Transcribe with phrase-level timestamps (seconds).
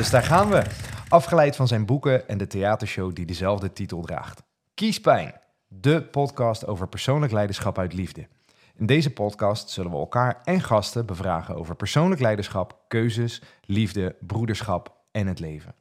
[0.00, 0.62] Dus daar gaan we.
[1.08, 4.42] Afgeleid van zijn boeken en de theatershow die dezelfde titel draagt.
[4.74, 5.32] Kiespijn,
[5.68, 8.28] de podcast over persoonlijk leiderschap uit liefde.
[8.76, 14.96] In deze podcast zullen we elkaar en gasten bevragen over persoonlijk leiderschap, keuzes, liefde, broederschap
[15.10, 15.74] en het leven.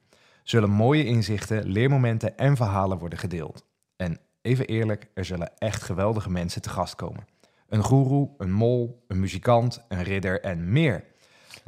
[0.44, 3.66] Zullen mooie inzichten, leermomenten en verhalen worden gedeeld.
[3.96, 7.28] En even eerlijk, er zullen echt geweldige mensen te gast komen.
[7.68, 11.04] Een goeroe, een mol, een muzikant, een ridder en meer.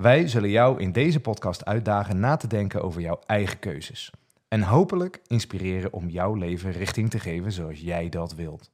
[0.01, 4.11] Wij zullen jou in deze podcast uitdagen na te denken over jouw eigen keuzes.
[4.47, 8.71] En hopelijk inspireren om jouw leven richting te geven zoals jij dat wilt.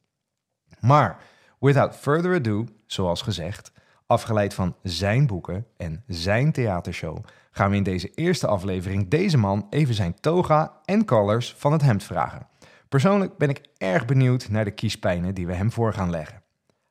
[0.79, 1.17] Maar,
[1.59, 3.71] without further ado, zoals gezegd,
[4.05, 7.17] afgeleid van zijn boeken en zijn theatershow,
[7.51, 11.81] gaan we in deze eerste aflevering deze man even zijn toga en colors van het
[11.81, 12.47] hemd vragen.
[12.89, 16.41] Persoonlijk ben ik erg benieuwd naar de kiespijnen die we hem voor gaan leggen.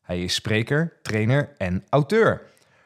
[0.02, 2.42] Hij is spreker, trainer en auteur.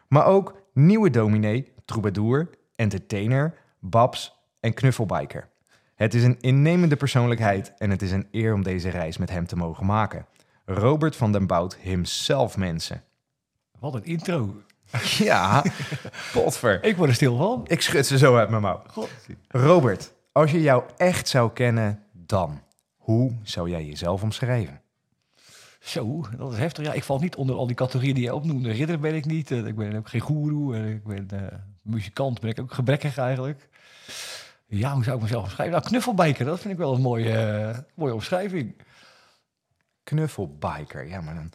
[0.08, 5.48] Maar ook nieuwe dominee, troubadour, entertainer, babs en knuffelbiker.
[5.94, 9.46] Het is een innemende persoonlijkheid en het is een eer om deze reis met hem
[9.46, 10.26] te mogen maken.
[10.64, 13.02] Robert van den Bout himself, mensen.
[13.78, 14.54] Wat een intro.
[15.18, 15.64] Ja,
[16.32, 16.84] potver.
[16.84, 17.64] Ik word er stil van.
[17.66, 18.82] Ik schud ze zo uit mijn mouw.
[18.86, 19.10] God.
[19.48, 22.60] Robert, als je jou echt zou kennen, dan,
[22.96, 24.80] hoe zou jij jezelf omschrijven?
[25.80, 26.84] Zo, dat is heftig.
[26.84, 28.70] Ja, ik val niet onder al die categorieën die je opnoemde.
[28.70, 29.50] Ridder ben ik niet.
[29.50, 30.90] eh, Ik ben ook geen goeroe.
[30.90, 32.40] Ik ben eh, muzikant.
[32.40, 33.68] Ben ik ook gebrekkig eigenlijk.
[34.66, 35.76] Ja, hoe zou ik mezelf omschrijven?
[35.76, 38.76] Nou, knuffelbiker, dat vind ik wel een mooie, eh, mooie omschrijving.
[40.04, 41.50] Knuffelbiker, ja, maar dan...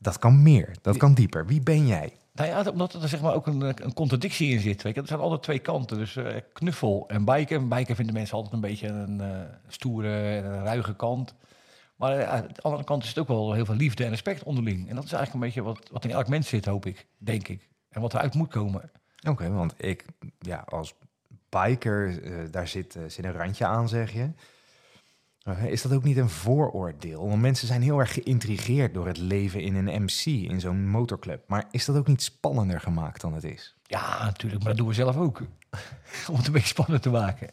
[0.00, 1.46] Dat kan meer, dat kan dieper.
[1.46, 2.12] Wie ben jij?
[2.32, 4.82] Nou ja, omdat er zeg maar ook een, een contradictie in zit.
[4.82, 5.00] Weet je?
[5.00, 5.98] Er zijn altijd twee kanten.
[5.98, 6.18] Dus
[6.52, 7.56] knuffel en biken.
[7.56, 9.22] En biken vinden mensen altijd een beetje een
[9.68, 11.34] stoere en een ruige kant.
[11.98, 14.42] Maar eh, aan de andere kant is het ook wel heel veel liefde en respect
[14.42, 14.88] onderling.
[14.88, 17.48] En dat is eigenlijk een beetje wat, wat in elk mens zit, hoop ik, denk
[17.48, 17.68] ik.
[17.88, 18.90] En wat eruit moet komen.
[19.28, 20.04] Oké, want ik,
[20.38, 20.94] ja, als
[21.48, 24.30] biker, eh, daar zit, eh, zit een randje aan, zeg je.
[25.66, 27.28] Is dat ook niet een vooroordeel?
[27.28, 31.44] Want mensen zijn heel erg geïntrigeerd door het leven in een MC, in zo'n motorclub.
[31.46, 33.76] Maar is dat ook niet spannender gemaakt dan het is?
[33.82, 35.40] Ja, natuurlijk, maar dat doen we zelf ook.
[36.30, 37.50] Om het een beetje spannend te maken.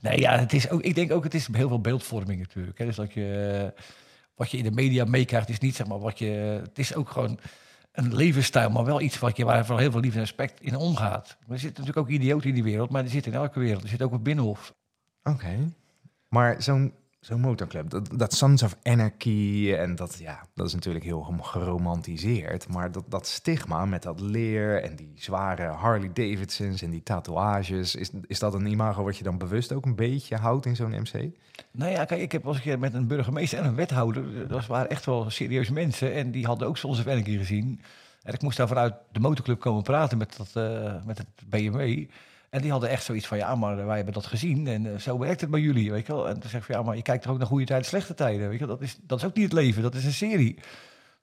[0.00, 2.78] Nee, ja, het is ook, ik denk ook, het is heel veel beeldvorming natuurlijk.
[2.78, 2.84] Hè.
[2.84, 3.72] Dus dat je,
[4.34, 6.60] wat je in de media meekrijgt, is niet zeg maar wat je.
[6.62, 7.38] Het is ook gewoon
[7.92, 11.36] een levensstijl, maar wel iets wat je, waar heel veel liefde en respect in omgaat.
[11.48, 13.82] Er zitten natuurlijk ook idioten in die wereld, maar die zitten in elke wereld.
[13.82, 14.74] Er zit ook op Binnenhof.
[15.22, 15.72] Oké.
[16.28, 16.92] Maar zo'n
[17.26, 22.68] zo'n motorclub, dat, dat Sons of Anarchy en dat, ja, dat is natuurlijk heel geromantiseerd.
[22.68, 27.94] Maar dat, dat stigma met dat leer en die zware Harley Davidsons en die tatoeages,
[27.94, 31.00] is, is dat een imago wat je dan bewust ook een beetje houdt in zo'n
[31.00, 31.28] MC?
[31.70, 34.42] Nou ja, kijk, ik heb een keer met een burgemeester en een wethouder.
[34.42, 36.14] eh, Dat waren echt wel serieuze mensen.
[36.14, 37.80] En die hadden ook Sons of Anarchy gezien.
[38.22, 42.04] En ik moest daar vanuit de motorclub komen praten met, dat, eh, met het BMW.
[42.50, 44.66] En die hadden echt zoiets van, ja, maar wij hebben dat gezien.
[44.66, 46.28] En eh, zo werkt het bij jullie, weet je wel.
[46.28, 48.14] En toen zeg ik, van, ja, maar je kijkt er ook naar goede tijden, slechte
[48.14, 48.48] tijden.
[48.48, 48.76] Weet je wel.
[48.76, 50.58] Dat is, dat is ook niet het leven, dat is een serie.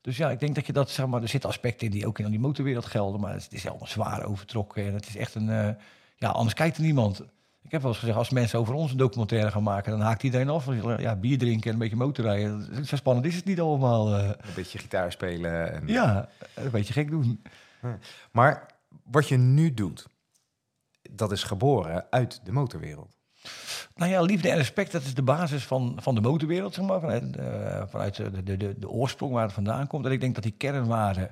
[0.01, 2.19] Dus ja, ik denk dat je dat, zeg maar, er zitten aspecten in die ook
[2.19, 3.19] in die motorwereld gelden.
[3.21, 4.85] Maar het is allemaal zwaar overtrokken.
[4.85, 5.69] En het is echt een, eh,
[6.15, 7.21] ja, anders kijkt er niemand.
[7.63, 10.23] Ik heb wel eens gezegd, als mensen over ons een documentaire gaan maken, dan haakt
[10.23, 10.65] iedereen af.
[10.97, 12.85] Ja, bier drinken en een beetje motorrijden.
[12.85, 14.15] Zo spannend is het niet allemaal.
[14.17, 14.27] eh.
[14.27, 15.73] Een beetje gitaar spelen.
[15.73, 15.87] En...
[15.87, 17.41] ja, een beetje gek doen.
[18.31, 18.65] Maar
[19.03, 20.07] wat je nu doet,
[21.15, 23.17] dat is geboren uit de motorwereld.
[23.95, 26.99] Nou ja, liefde en respect, dat is de basis van, van de motorwereld, zeg maar.
[26.99, 30.05] Vanuit, eh, vanuit de, de, de, de oorsprong waar het vandaan komt.
[30.05, 31.31] En ik denk dat die kernwaarden,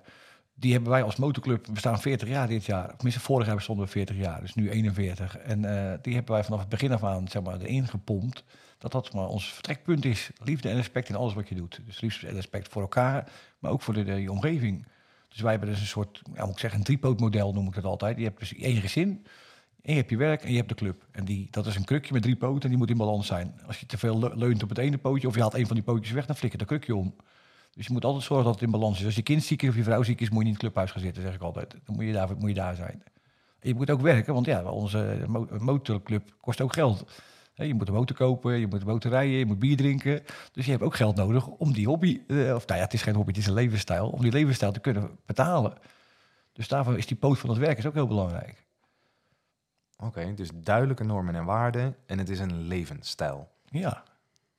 [0.54, 2.88] die hebben wij als motorclub, we bestaan 40 jaar dit jaar.
[2.96, 5.38] Tenminste, vorig jaar bestonden we 40 jaar, dus nu 41.
[5.38, 8.44] En eh, die hebben wij vanaf het begin af aan, zeg maar, erin gepompt.
[8.78, 10.30] Dat dat maar ons vertrekpunt is.
[10.44, 11.82] Liefde en respect in alles wat je doet.
[11.86, 14.88] Dus liefde en respect voor elkaar, maar ook voor de, omgeving.
[15.30, 17.86] Dus wij hebben dus een soort, ja, moet ik zeggen, een driepootmodel noem ik het
[17.86, 18.18] altijd.
[18.18, 19.26] Je hebt dus één gezin,
[19.82, 21.06] en je hebt je werk en je hebt de club.
[21.12, 23.62] En die, dat is een krukje met drie poten en die moet in balans zijn.
[23.68, 25.76] Als je te veel le- leunt op het ene pootje of je haalt een van
[25.76, 27.16] die pootjes weg, dan flikkert dat krukje om.
[27.74, 29.06] Dus je moet altijd zorgen dat het in balans is.
[29.06, 30.62] Als je kind ziek is of je vrouw ziek is, moet je niet in het
[30.62, 31.76] clubhuis gaan zitten, zeg ik altijd.
[31.86, 33.04] Dan moet je daar, moet je daar zijn.
[33.62, 37.06] Je moet ook werken, want ja, onze mo- motorclub kost ook geld.
[37.54, 40.22] Je moet een motor kopen, je moet motor rijden, je moet bier drinken.
[40.52, 43.02] Dus je hebt ook geld nodig om die hobby, eh, of nou ja, het is
[43.02, 45.74] geen hobby, het is een levensstijl, om die levensstijl te kunnen betalen.
[46.54, 48.66] Dus daarvoor is die poot van het werk is ook heel belangrijk.
[50.02, 53.50] Oké, dus duidelijke normen en waarden en het is een levensstijl.
[53.70, 54.04] Ja.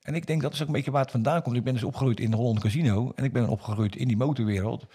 [0.02, 1.56] En ik denk dat is ook een beetje waar het vandaan komt.
[1.56, 4.86] Ik ben dus opgegroeid in Holland Casino en ik ben opgegroeid in die motorwereld.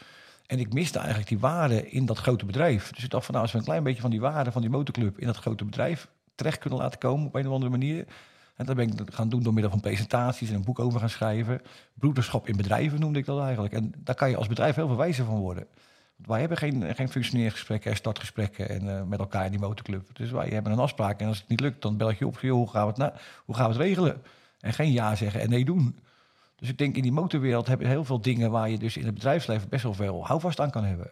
[0.46, 2.92] En ik miste eigenlijk die waarde in dat grote bedrijf.
[2.92, 4.72] Dus ik dacht van nou, als we een klein beetje van die waarde van die
[4.72, 8.06] motorclub in dat grote bedrijf terecht kunnen laten komen op een of andere manier.
[8.56, 11.10] En dat ben ik gaan doen door middel van presentaties en een boek over gaan
[11.10, 11.62] schrijven.
[11.94, 13.74] Broederschap in bedrijven noemde ik dat eigenlijk.
[13.74, 15.68] En daar kan je als bedrijf heel veel wijzer van worden.
[16.18, 20.16] Wij hebben geen, geen functioneergesprekken en startgesprekken en, eh, met elkaar in die motorclub.
[20.16, 22.40] Dus wij hebben een afspraak en als het niet lukt, dan bel ik je op.
[22.40, 23.14] Joh, hoe, gaan we het na,
[23.46, 24.22] hoe gaan we het regelen?
[24.60, 26.00] En geen ja zeggen en nee doen.
[26.56, 29.06] Dus ik denk in die motorwereld heb je heel veel dingen waar je dus in
[29.06, 31.12] het bedrijfsleven best wel veel houvast aan kan hebben.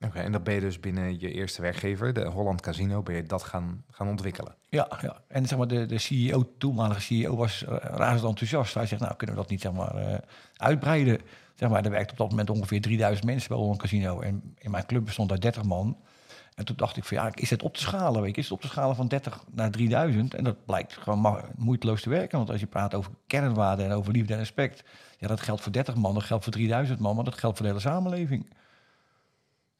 [0.00, 3.22] Oké, en dat ben je dus binnen je eerste werkgever, de Holland Casino, ben je
[3.22, 4.54] dat gaan, gaan ontwikkelen?
[4.68, 5.22] Ja, ja.
[5.28, 8.74] en zeg maar de, de CEO, toenmalige CEO, was uh, razend enthousiast.
[8.74, 10.14] Hij zegt, nou kunnen we dat niet zeg maar, uh,
[10.56, 11.20] uitbreiden?
[11.60, 14.20] Zeg maar, er werkt op dat moment ongeveer 3000 mensen bij Holland Casino.
[14.20, 15.96] En in mijn club bestond uit 30 man.
[16.54, 18.22] En toen dacht ik van ja, is het op te schalen?
[18.22, 18.40] Weet je?
[18.40, 20.34] Is het op te schalen van 30 naar 3000?
[20.34, 22.38] En dat blijkt gewoon moeiteloos te werken.
[22.38, 24.84] Want als je praat over kernwaarden en over liefde en respect,
[25.18, 27.66] ja, dat geldt voor 30 man, dat geldt voor 3000 man, maar dat geldt voor
[27.66, 28.52] de hele samenleving.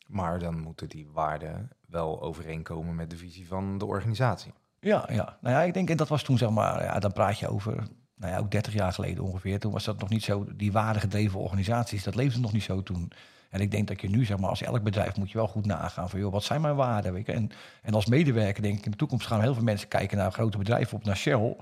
[0.06, 4.52] Maar dan moeten die waarden wel overeenkomen met de visie van de organisatie.
[4.80, 5.38] Ja, ja.
[5.40, 7.88] Nou ja, ik denk, en dat was toen zeg maar, ja, dan praat je over,
[8.20, 9.58] nou ja, ook 30 jaar geleden ongeveer.
[9.58, 13.12] Toen was dat nog niet zo, die waardegedreven organisaties, dat leefde nog niet zo toen.
[13.50, 15.66] En ik denk dat je nu, zeg maar, als elk bedrijf moet je wel goed
[15.66, 17.12] nagaan van, joh, wat zijn mijn waarden?
[17.12, 17.32] Weet je?
[17.32, 17.50] En,
[17.82, 20.58] en als medewerker denk ik, in de toekomst gaan heel veel mensen kijken naar grote
[20.58, 21.56] bedrijven, op naar Shell.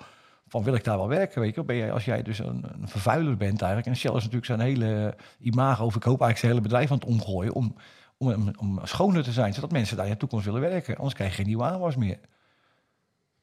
[0.48, 1.40] Van wil ik daar wel werken?
[1.40, 1.64] Weet je?
[1.64, 3.86] Ben je, als jij dus een, een vervuiler bent eigenlijk.
[3.86, 6.98] En Shell is natuurlijk zijn hele imago, of ik hoop eigenlijk zijn hele bedrijf aan
[6.98, 7.52] het omgooien.
[7.52, 7.74] Om,
[8.16, 10.96] om, om schoner te zijn, zodat mensen daar in de toekomst willen werken.
[10.96, 12.18] Anders krijg je geen nieuwe aanwas meer.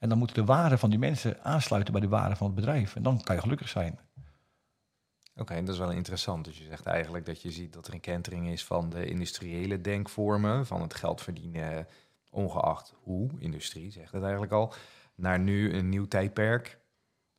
[0.06, 2.96] En dan moeten de waarden van die mensen aansluiten bij de waarden van het bedrijf.
[2.96, 4.00] En dan kan je gelukkig zijn.
[5.36, 6.46] Oké, dat is wel interessant.
[6.46, 9.82] Dus je zegt eigenlijk dat je ziet dat er een kentering is van de industriële
[9.82, 11.88] denkvormen, van het geld verdienen,
[12.30, 14.74] ongeacht hoe, industrie zegt het eigenlijk al,
[15.16, 16.80] naar nu een nieuw tijdperk,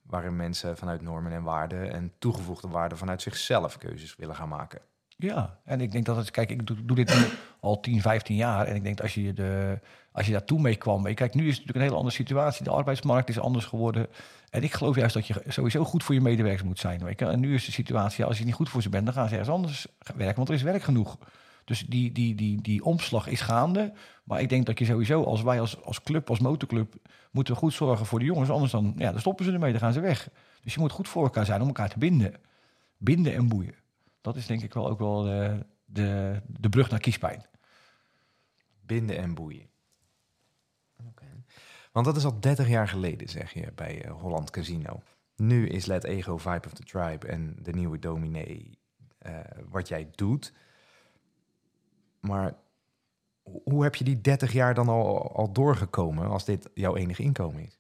[0.03, 4.81] waarin mensen vanuit normen en waarden en toegevoegde waarden vanuit zichzelf keuzes willen gaan maken.
[5.17, 7.25] Ja, en ik denk dat het, kijk, ik doe, doe dit nu
[7.61, 8.67] al 10, 15 jaar.
[8.67, 9.81] En ik denk dat als je, de,
[10.17, 11.15] als je daartoe mee kwam.
[11.15, 12.65] Kijk, nu is het natuurlijk een hele andere situatie.
[12.65, 14.07] De arbeidsmarkt is anders geworden.
[14.51, 17.17] En ik geloof juist dat je sowieso goed voor je medewerkers moet zijn.
[17.17, 19.33] En nu is de situatie, als je niet goed voor ze bent, dan gaan ze
[19.33, 19.87] ergens anders
[20.17, 21.19] werken, want er is werk genoeg.
[21.65, 23.93] Dus die, die, die, die omslag is gaande.
[24.25, 26.95] Maar ik denk dat je sowieso, als wij als, als club, als motorclub,
[27.31, 28.51] moeten goed zorgen voor de jongens.
[28.51, 30.29] Anders dan, ja, dan stoppen ze ermee, dan gaan ze weg.
[30.63, 32.35] Dus je moet goed voor elkaar zijn om elkaar te binden.
[32.97, 33.75] Binden en boeien.
[34.21, 37.45] Dat is denk ik wel ook wel de, de, de brug naar kiespijn.
[38.81, 39.75] Binden en boeien.
[41.97, 45.03] Want dat is al 30 jaar geleden, zeg je, bij uh, Holland Casino.
[45.37, 48.79] Nu is Let Ego Vibe of the Tribe en de nieuwe dominee
[49.27, 49.33] uh,
[49.69, 50.53] wat jij doet.
[52.21, 52.55] Maar
[53.43, 57.63] hoe heb je die 30 jaar dan al, al doorgekomen als dit jouw enige inkomen
[57.63, 57.79] is?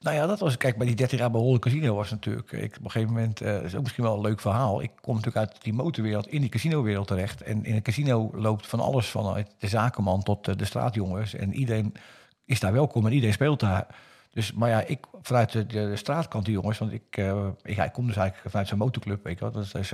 [0.00, 2.76] Nou ja, dat was, kijk, bij die 13 jaar bij Holle Casino was natuurlijk, ik,
[2.76, 4.82] op een gegeven moment, is ook misschien wel een leuk verhaal.
[4.82, 7.42] Ik kom natuurlijk uit die motorwereld in die casinowereld terecht.
[7.42, 11.34] En in een casino loopt van alles, vanuit de zakenman tot de straatjongens.
[11.34, 11.94] En iedereen
[12.44, 13.86] is daar welkom en iedereen speelt daar.
[14.30, 17.84] Dus, maar ja, ik vanuit de, de, straatkant, die jongens, want ik, uh, ik, ja,
[17.84, 19.92] ik kom dus eigenlijk vanuit zo'n motorclub, weet je dus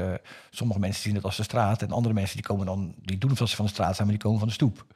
[0.50, 3.30] sommige mensen zien het als de straat en andere mensen die komen dan, die doen
[3.30, 4.86] het als ze van de straat zijn, maar die komen van de stoep.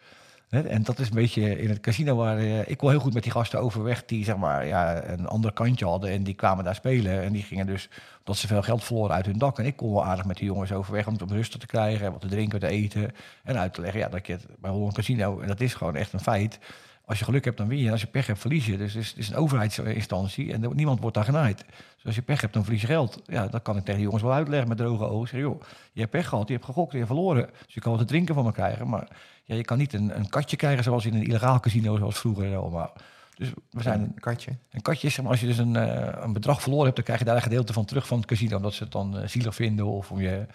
[0.63, 3.23] En dat is een beetje in het casino waar uh, ik wel heel goed met
[3.23, 6.75] die gasten overweg die zeg maar ja, een ander kantje hadden en die kwamen daar
[6.75, 7.89] spelen en die gingen dus
[8.25, 10.47] dat ze veel geld verloren uit hun dak en ik kon wel aardig met die
[10.47, 13.13] jongens overweg om het rustig te krijgen, wat te drinken, te eten
[13.45, 15.97] en uit te leggen ja dat je het bij een casino en dat is gewoon
[15.97, 16.59] echt een feit.
[17.07, 17.87] Als je geluk hebt, dan win je.
[17.87, 18.77] En als je pech hebt, verlies je.
[18.77, 21.65] Dus het is, het is een overheidsinstantie en niemand wordt daar genaaid.
[21.95, 23.23] Dus als je pech hebt, dan verlies je geld.
[23.27, 25.29] Ja, dat kan ik tegen de jongens wel uitleggen met droge ogen.
[25.29, 25.61] Zeg, joh,
[25.93, 27.51] je hebt pech gehad, je hebt gegokt, je hebt verloren.
[27.65, 28.89] Dus je kan wat te drinken van me krijgen.
[28.89, 29.09] Maar
[29.45, 32.57] ja, je kan niet een, een katje krijgen zoals in een illegaal casino, zoals vroeger
[32.57, 32.93] allemaal.
[33.35, 34.57] Dus we zijn een katje.
[34.71, 37.19] Een katje is, maar als je dus een, uh, een bedrag verloren hebt, dan krijg
[37.19, 39.55] je daar een gedeelte van terug van het casino, omdat ze het dan uh, zielig
[39.55, 40.47] vinden of om je.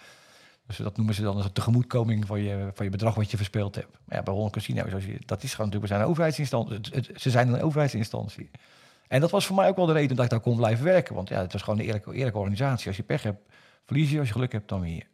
[0.76, 3.74] Dus dat noemen ze dan als tegemoetkoming van je, van je bedrag wat je verspeeld
[3.74, 3.98] hebt.
[4.04, 6.80] Maar ja, bij Holland Casino, je, dat is gewoon natuurlijk, zijn een overheidsinstantie.
[7.16, 8.50] ze zijn een overheidsinstantie.
[9.08, 11.14] En dat was voor mij ook wel de reden dat ik daar kon blijven werken.
[11.14, 12.86] Want ja, het was gewoon een eerlijke, eerlijke organisatie.
[12.86, 13.40] Als je pech hebt,
[13.86, 14.18] verlies je.
[14.18, 15.04] Als je geluk hebt, dan je.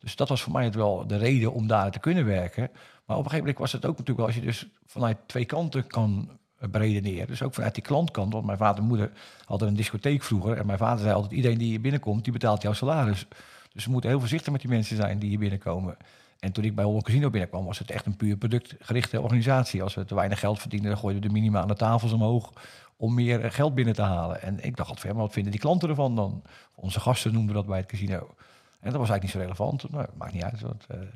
[0.00, 2.70] Dus dat was voor mij het wel de reden om daar te kunnen werken.
[3.04, 5.44] Maar op een gegeven moment was het ook natuurlijk wel als je dus vanuit twee
[5.44, 6.28] kanten kan
[6.70, 7.26] beredeneren.
[7.26, 8.32] Dus ook vanuit die klantkant.
[8.32, 9.10] Want mijn vader en moeder
[9.44, 10.56] hadden een discotheek vroeger.
[10.56, 13.26] En mijn vader zei altijd, iedereen die hier binnenkomt, die betaalt jouw salaris.
[13.74, 15.96] Dus we moeten heel voorzichtig met die mensen zijn die hier binnenkomen.
[16.38, 19.82] En toen ik bij Holland Casino binnenkwam, was het echt een puur productgerichte organisatie.
[19.82, 22.52] Als we te weinig geld verdienden, dan gooiden we de minimale tafels omhoog
[22.96, 24.42] om meer geld binnen te halen.
[24.42, 26.42] En ik dacht altijd, wat vinden die klanten ervan dan?
[26.74, 28.34] Onze gasten noemden dat bij het casino.
[28.80, 29.90] En dat was eigenlijk niet zo relevant.
[29.90, 31.06] Nou, maakt niet uit, want uh, we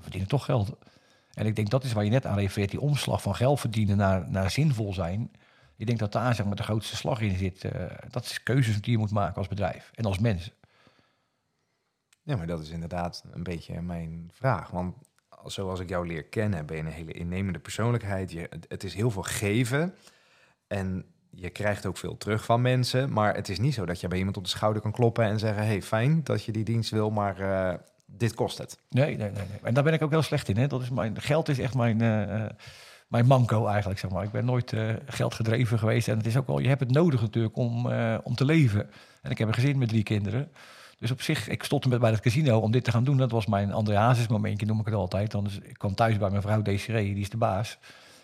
[0.00, 0.76] verdienen toch geld.
[1.32, 3.96] En ik denk dat is waar je net aan refereert, die omslag van geld verdienen
[3.96, 5.30] naar, naar zinvol zijn.
[5.76, 7.64] Ik denk dat daar zeg maar, de grootste slag in zit.
[7.64, 7.72] Uh,
[8.10, 10.52] dat is keuzes die je moet maken als bedrijf en als mens.
[12.28, 14.70] Ja, maar dat is inderdaad een beetje mijn vraag.
[14.70, 14.94] Want
[15.44, 18.32] zoals ik jou leer kennen, ben je een hele innemende persoonlijkheid.
[18.32, 19.94] Je, het is heel veel geven.
[20.66, 23.12] En je krijgt ook veel terug van mensen.
[23.12, 25.38] Maar het is niet zo dat je bij iemand op de schouder kan kloppen en
[25.38, 27.74] zeggen: hey, fijn dat je die dienst wil, maar uh,
[28.06, 28.78] dit kost het.
[28.90, 29.44] Nee, nee, nee.
[29.62, 30.56] En daar ben ik ook heel slecht in.
[30.56, 30.66] Hè.
[30.66, 32.46] Dat is mijn, geld is echt mijn, uh,
[33.08, 34.24] mijn manco eigenlijk, zeg maar.
[34.24, 36.08] Ik ben nooit uh, geldgedreven geweest.
[36.08, 37.86] En het is ook wel, je hebt het nodig natuurlijk om,
[38.22, 38.90] om te leven.
[39.22, 40.50] En ik heb een gezin met drie kinderen.
[40.98, 43.16] Dus op zich, ik stond met bij het casino om dit te gaan doen.
[43.16, 45.30] Dat was mijn Andreasis momentje, noem ik het altijd.
[45.30, 47.78] Dan ik kwam thuis bij mijn vrouw Desiree, die is de baas.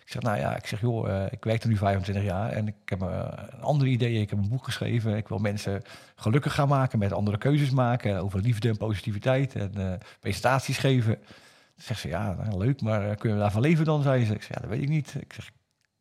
[0.04, 2.66] Ik zeg, nou ja, ik zeg, joh, uh, ik werk er nu 25 jaar en
[2.66, 4.20] ik heb uh, een andere idee.
[4.20, 5.16] Ik heb een boek geschreven.
[5.16, 5.82] Ik wil mensen
[6.16, 11.14] gelukkig gaan maken, met andere keuzes maken over liefde en positiviteit en uh, presentaties geven.
[11.14, 14.02] Dan zegt ze, ja, nou, leuk, maar kunnen we daarvan leven dan?
[14.02, 14.34] Zei ze.
[14.34, 15.14] Ik zeg, ja, dat weet ik niet.
[15.20, 15.52] Ik zeg, ik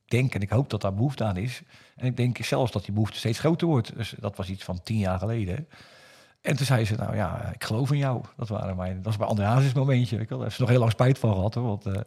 [0.09, 1.61] denk en ik hoop dat daar behoefte aan is.
[1.95, 3.95] En ik denk zelfs dat die behoefte steeds groter wordt.
[3.95, 5.67] Dus dat was iets van tien jaar geleden.
[6.43, 8.21] En toen zei ze, nou ja, ik geloof in jou.
[8.38, 10.19] Dat, waren mijn, dat was mijn Andreas momentje.
[10.19, 11.53] Ik Daar heeft ze nog heel lang spijt van gehad.
[11.53, 12.05] Want we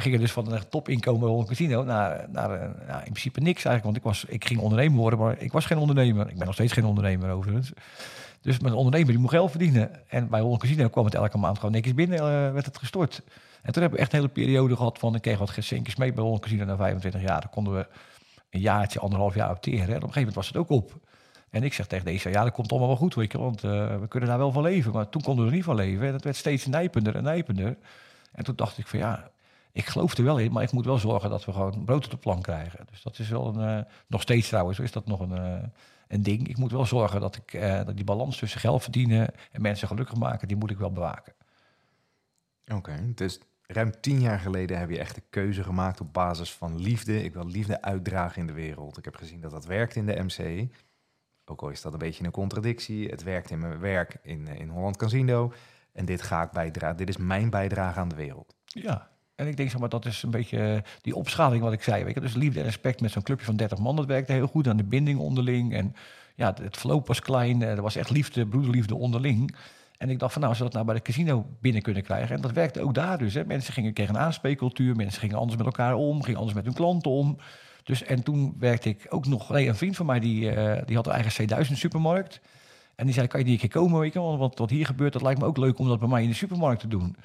[0.00, 2.50] gingen dus van een topinkomen rond een casino naar, naar
[3.04, 3.84] in principe niks eigenlijk.
[3.84, 6.28] Want ik, was, ik ging ondernemer worden, maar ik was geen ondernemer.
[6.28, 7.72] Ik ben nog steeds geen ondernemer overigens.
[8.40, 9.90] Dus mijn ondernemer die moet geld verdienen.
[10.08, 13.22] En bij Holland Casino kwam het elke maand gewoon netjes binnen, uh, werd het gestort.
[13.62, 16.12] En toen hebben we echt een hele periode gehad van, ik kreeg wat geschenkjes mee
[16.12, 17.40] bij Holland Casino na 25 jaar.
[17.40, 17.86] Dan konden we
[18.50, 19.88] een jaartje, anderhalf jaar opteren.
[19.88, 21.07] En op een gegeven moment was het ook op.
[21.50, 24.00] En ik zeg tegen deze, ja, dat komt allemaal wel goed, weet je, want uh,
[24.00, 24.92] we kunnen daar wel van leven.
[24.92, 26.06] Maar toen konden we er niet van leven.
[26.06, 27.76] En het werd steeds nijpender en nijpender.
[28.32, 29.30] En toen dacht ik van, ja,
[29.72, 32.10] ik geloof er wel in, maar ik moet wel zorgen dat we gewoon brood op
[32.10, 32.86] de plank krijgen.
[32.90, 35.62] Dus dat is wel een, uh, nog steeds trouwens, is dat nog een, uh,
[36.08, 36.48] een ding.
[36.48, 40.16] Ik moet wel zorgen dat ik dat die balans tussen geld verdienen en mensen gelukkig
[40.16, 41.32] maken, die moet ik wel bewaken.
[42.64, 46.52] Oké, okay, dus ruim tien jaar geleden heb je echt de keuze gemaakt op basis
[46.52, 47.24] van liefde.
[47.24, 48.98] Ik wil liefde uitdragen in de wereld.
[48.98, 50.68] Ik heb gezien dat dat werkt in de MC.
[51.50, 53.08] Ook al is dat een beetje een contradictie.
[53.08, 55.52] Het werkt in mijn werk in, in Holland Casino.
[55.92, 56.96] En dit ga ik bijdragen.
[56.96, 58.54] Dit is mijn bijdrage aan de wereld.
[58.64, 61.82] Ja, en ik denk, zeg maar, dat is een beetje eh, die opschaling wat ik
[61.82, 62.04] zei.
[62.04, 62.20] Weet je?
[62.20, 64.76] Dus liefde en respect met zo'n clubje van 30 man, dat werkte heel goed aan
[64.76, 65.74] de binding onderling.
[65.74, 65.94] En
[66.34, 69.56] ja, het flow was klein, er was echt liefde, broederliefde onderling.
[69.98, 72.36] En ik dacht van nou, als we dat nou bij de casino binnen kunnen krijgen.
[72.36, 73.34] En dat werkte ook daar dus.
[73.34, 73.44] Hè.
[73.44, 76.74] Mensen gingen tegen een aanspreekcultuur, mensen gingen anders met elkaar om, gingen anders met hun
[76.74, 77.38] klanten om.
[77.88, 81.06] Dus en toen werkte ik ook nog, een vriend van mij die, uh, die had
[81.06, 82.40] een eigen C1000 supermarkt.
[82.94, 85.40] En die zei, kan je niet een keer komen, want wat hier gebeurt, dat lijkt
[85.40, 87.16] me ook leuk om dat bij mij in de supermarkt te doen.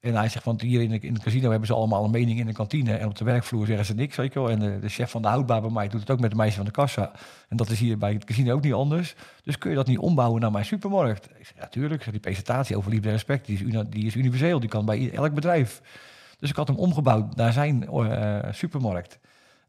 [0.00, 2.52] En hij zegt, want hier in, het casino hebben ze allemaal een mening in de
[2.52, 2.96] kantine.
[2.96, 4.50] En op de werkvloer zeggen ze niks, weet wel.
[4.50, 6.64] En de, chef van de houdbaar bij mij doet het ook met de meisje van
[6.64, 7.12] de kassa.
[7.48, 9.14] En dat is hier bij het casino ook niet anders.
[9.44, 11.24] Dus kun je dat niet ombouwen naar mijn supermarkt?
[11.24, 12.10] Ik zeg, ja, tuurlijk.
[12.10, 14.60] Die presentatie over liefde en respect, die is, universeel.
[14.60, 15.82] Die kan bij elk bedrijf.
[16.38, 19.18] Dus ik had hem omgebouwd naar zijn uh, supermarkt.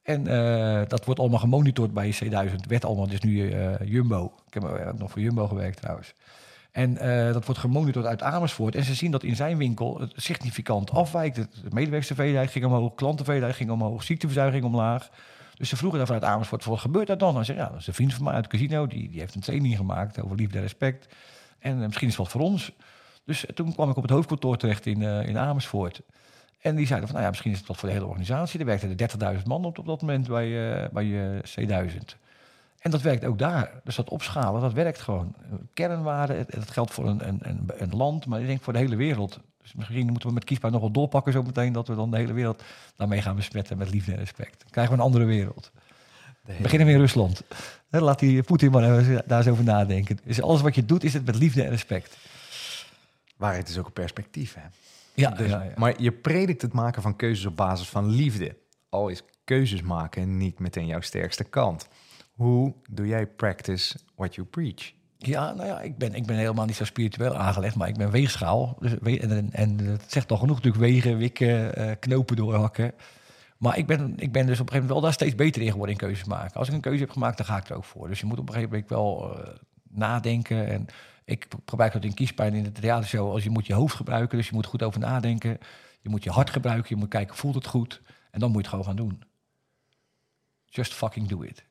[0.04, 2.56] En uh, dat wordt allemaal gemonitord bij C1000.
[2.68, 4.34] Werd allemaal dus nu uh, Jumbo.
[4.48, 6.14] Ik heb ook nog voor Jumbo gewerkt trouwens.
[6.72, 6.94] En
[7.34, 8.76] dat wordt gemonitord uit Amersfoort.
[8.76, 11.36] En ze zien dat in zijn winkel het significant afwijkt.
[11.36, 15.10] De medewerkstertevredenheid ging omhoog, klanttevredenheid ging omhoog, ziekteverzuiging omlaag.
[15.56, 17.36] Dus ze vroegen dan vanuit Amersfoort, wat gebeurt dat dan?
[17.36, 19.36] Hij zei, ja, dat is een vriend van mij uit het casino, die, die heeft
[19.36, 21.14] een training gemaakt over liefde en respect.
[21.60, 22.72] En misschien is het wat voor ons.
[23.26, 26.02] Dus toen kwam ik op het hoofdkantoor terecht in, in Amersfoort.
[26.64, 28.60] En die zeiden van, nou ja, misschien is het wat voor de hele organisatie.
[28.60, 32.22] Er werkten 30.000 man op, op dat moment bij, bij C1000.
[32.80, 33.72] En dat werkt ook daar.
[33.84, 35.36] Dus dat opschalen, dat werkt gewoon.
[35.74, 39.40] Kernwaarden, dat geldt voor een, een, een, land, maar ik denk voor de hele wereld.
[39.62, 41.74] Dus misschien moeten we met kiesbaar nog wel doorpakken zo meteen...
[41.74, 42.64] dat we dan de hele wereld
[42.96, 44.60] daarmee gaan besmetten met liefde en respect.
[44.60, 45.72] Dan krijgen we een andere wereld.
[46.42, 47.44] We beginnen we in Rusland.
[47.90, 50.20] Laat die Poetin maar daar eens over nadenken.
[50.24, 52.18] Dus alles wat je doet, is het met liefde en respect.
[53.38, 54.62] Waarheid is ook een perspectief, hè?
[55.14, 55.72] Ja, dus, ja, ja.
[55.76, 58.58] Maar je predikt het maken van keuzes op basis van liefde.
[58.90, 61.88] Al is keuzes maken niet meteen jouw sterkste kant.
[62.32, 64.94] Hoe doe jij practice what you preach?
[65.18, 68.12] Ja, nou ja, ik ben, ik ben helemaal niet zo spiritueel aangelegd, maar ik ben
[68.12, 68.78] weegschaal.
[68.80, 72.94] Dus, en, en het zegt al genoeg natuurlijk wegen, wikken, uh, knopen doorhakken.
[73.58, 75.72] Maar ik ben, ik ben dus op een gegeven moment wel daar steeds beter in
[75.72, 76.54] geworden in keuzes maken.
[76.60, 78.08] Als ik een keuze heb gemaakt, dan ga ik er ook voor.
[78.08, 79.48] Dus je moet op een gegeven moment wel uh,
[79.90, 80.68] nadenken.
[80.68, 80.88] En
[81.26, 84.38] ik gebruik dat in kiespijn in de theatershow als je moet je hoofd gebruiken.
[84.38, 85.58] Dus je moet goed over nadenken.
[86.02, 86.90] Je moet je hart gebruiken.
[86.90, 88.02] Je moet kijken, voelt het goed?
[88.32, 89.24] En dan moet je het gewoon gaan doen.
[90.66, 91.64] Just fucking do it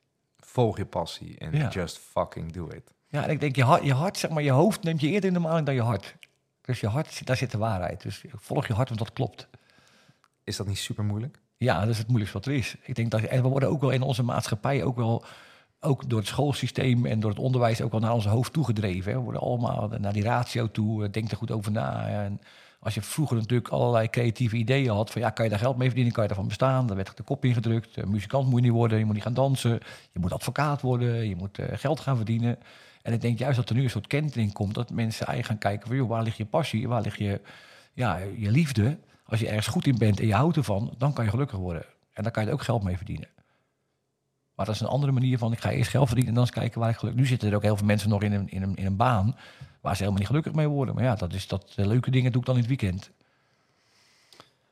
[0.53, 1.69] volg je passie en ja.
[1.69, 2.95] just fucking do it.
[3.09, 5.29] Ja, en ik denk, je hart, je hart, zeg maar, je hoofd neemt je eerder
[5.29, 6.17] in de maling dan je hart.
[6.61, 8.03] Dus je hart, daar zit de waarheid.
[8.03, 9.49] Dus volg je hart, want dat klopt.
[10.45, 11.39] Is dat niet super moeilijk?
[11.57, 12.77] Ja, dat is het moeilijkste wat er is.
[12.83, 15.25] Ik denk dat, en we worden ook wel in onze maatschappij ook wel,
[15.85, 19.13] ook door het schoolsysteem en door het onderwijs ook wel naar onze hoofd toegedreven.
[19.13, 19.19] Hè.
[19.19, 22.09] We worden allemaal naar die ratio toe, denk er goed over na.
[22.09, 22.41] En
[22.81, 25.87] als je vroeger natuurlijk allerlei creatieve ideeën had van ja, kan je daar geld mee
[25.87, 27.97] verdienen, kan je daarvan bestaan, dan werd de kop ingedrukt.
[27.97, 29.81] Uh, muzikant moet je niet worden, je moet niet gaan dansen,
[30.13, 32.59] je moet advocaat worden, je moet uh, geld gaan verdienen.
[33.03, 35.73] En ik denk juist dat er nu een soort kentering komt, dat mensen eigenlijk gaan
[35.73, 37.41] kijken van waar ligt je passie, waar ligt je,
[37.93, 38.99] ja, je liefde.
[39.25, 41.85] Als je ergens goed in bent en je houdt ervan, dan kan je gelukkig worden.
[42.13, 43.29] En dan kan je er ook geld mee verdienen.
[44.63, 46.59] Maar dat is een andere manier van, ik ga eerst geld verdienen en dan eens
[46.59, 47.15] kijken waar ik geluk...
[47.15, 49.37] Nu zitten er ook heel veel mensen nog in een, in een, in een baan
[49.81, 50.95] waar ze helemaal niet gelukkig mee worden.
[50.95, 53.11] Maar ja, dat is dat eh, leuke dingen doe ik dan in het weekend.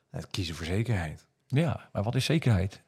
[0.09, 1.25] Het kiezen voor zekerheid.
[1.47, 2.81] Ja, maar wat is zekerheid?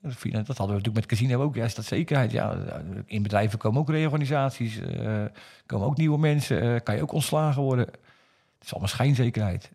[0.00, 1.54] Dat hadden we natuurlijk met casino ook.
[1.54, 2.30] Ja, is dat zekerheid?
[2.30, 5.24] Ja, in bedrijven komen ook reorganisaties, eh,
[5.66, 7.86] komen ook nieuwe mensen, eh, kan je ook ontslagen worden.
[7.86, 9.70] Het is allemaal schijnzekerheid.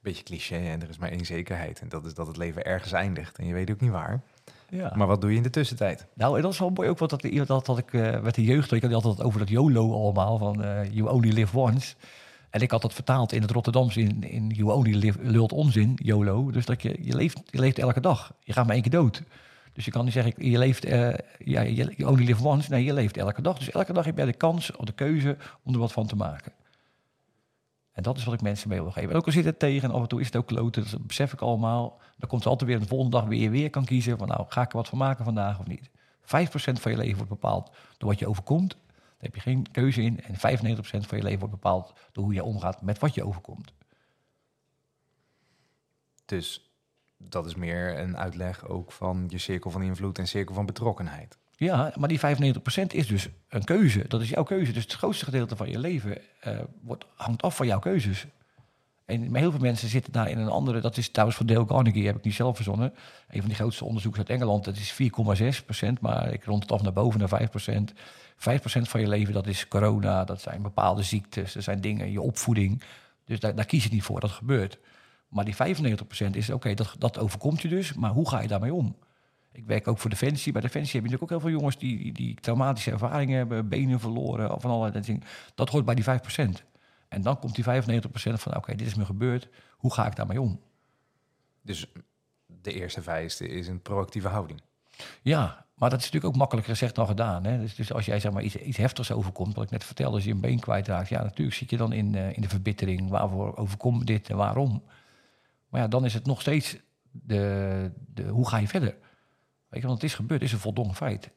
[0.00, 1.80] Beetje cliché en er is maar één zekerheid.
[1.80, 3.38] En dat is dat het leven ergens eindigt.
[3.38, 4.22] En je weet ook niet waar.
[4.72, 4.92] Ja.
[4.94, 6.06] Maar wat doe je in de tussentijd?
[6.14, 8.44] Nou, en dat is wel mooi ook, want dat, dat had ik eh, met de
[8.44, 11.94] jeugd, ik had altijd over dat YOLO allemaal, van eh, you only live once.
[12.50, 15.98] En ik had dat vertaald in het Rotterdams in, in you only live, lult onzin,
[16.02, 16.50] YOLO.
[16.50, 18.32] Dus dat je, je, leeft, je leeft elke dag.
[18.40, 19.22] Je gaat maar één keer dood.
[19.72, 22.70] Dus je kan niet zeggen, je leeft, eh, ja, je you only live once.
[22.70, 23.58] Nee, je leeft elke dag.
[23.58, 26.16] Dus elke dag heb jij de kans of de keuze om er wat van te
[26.16, 26.52] maken.
[27.92, 29.10] En dat is wat ik mensen mee wil geven.
[29.10, 31.06] En ook al zit het tegen en af en toe is het ook kloten, dat
[31.06, 32.00] besef ik allemaal.
[32.16, 34.62] Dan komt er altijd weer de volgende dag weer weer kan kiezen van nou, ga
[34.62, 35.90] ik er wat van maken vandaag of niet.
[36.22, 36.24] 5%
[36.80, 38.70] van je leven wordt bepaald door wat je overkomt.
[38.96, 40.20] Daar heb je geen keuze in.
[40.22, 40.38] En 95%
[40.80, 43.72] van je leven wordt bepaald door hoe je omgaat met wat je overkomt.
[46.24, 46.72] Dus
[47.16, 51.38] dat is meer een uitleg ook van je cirkel van invloed en cirkel van betrokkenheid.
[51.62, 52.22] Ja, maar die 95%
[52.86, 54.04] is dus een keuze.
[54.08, 54.72] Dat is jouw keuze.
[54.72, 58.26] Dus het grootste gedeelte van je leven eh, wordt, hangt af van jouw keuzes.
[59.04, 60.80] En heel veel mensen zitten daar in een andere...
[60.80, 62.92] Dat is trouwens voor Dale Carnegie, heb ik niet zelf verzonnen.
[63.28, 64.64] Een van die grootste onderzoekers uit Engeland.
[64.64, 67.92] Dat is 4,6% maar ik rond het af naar boven naar 5%
[68.36, 68.42] 5%
[68.82, 70.24] van je leven, dat is corona.
[70.24, 72.82] Dat zijn bepaalde ziektes, dat zijn dingen, je opvoeding.
[73.24, 74.78] Dus daar, daar kies je niet voor, dat gebeurt.
[75.28, 77.92] Maar die 95% is, oké, dat, dat overkomt je dus.
[77.92, 78.96] Maar hoe ga je daarmee om?
[79.52, 80.52] Ik werk ook voor Defensie.
[80.52, 84.00] Bij Defensie heb je natuurlijk ook heel veel jongens die, die traumatische ervaringen hebben, benen
[84.00, 85.22] verloren, van allerlei dingen.
[85.54, 86.08] Dat hoort bij die 5%.
[87.08, 87.68] En dan komt die 95%
[88.32, 90.60] van, oké, dit is me gebeurd, hoe ga ik daarmee om?
[91.62, 91.92] Dus
[92.46, 94.60] de eerste vereiste is een proactieve houding.
[95.22, 97.44] Ja, maar dat is natuurlijk ook makkelijker gezegd dan gedaan.
[97.44, 97.58] Hè?
[97.58, 100.24] Dus, dus als jij zeg maar, iets, iets heftigs overkomt, wat ik net vertelde, als
[100.24, 103.08] je een been kwijtraakt, ja, natuurlijk zit je dan in, uh, in de verbittering.
[103.08, 104.82] Waarvoor overkomt dit en waarom?
[105.68, 106.76] Maar ja, dan is het nog steeds
[107.10, 108.96] de, de hoe ga je verder?
[109.72, 111.30] Weet je, want het is gebeurd, het is een voldongen feit.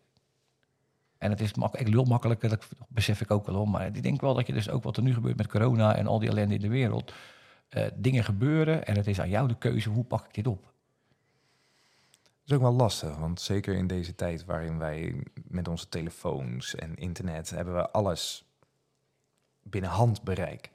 [1.17, 3.65] En het is mak ik lul makkelijker, dat besef ik ook wel.
[3.65, 6.07] Maar ik denk wel dat je dus ook wat er nu gebeurt met corona en
[6.07, 7.13] al die ellende in de wereld.
[7.69, 10.63] Uh, dingen gebeuren en het is aan jou de keuze, hoe pak ik dit op?
[12.21, 16.75] Dat is ook wel lastig, want zeker in deze tijd waarin wij met onze telefoons
[16.75, 18.45] en internet hebben we alles
[19.63, 20.69] binnen handbereik.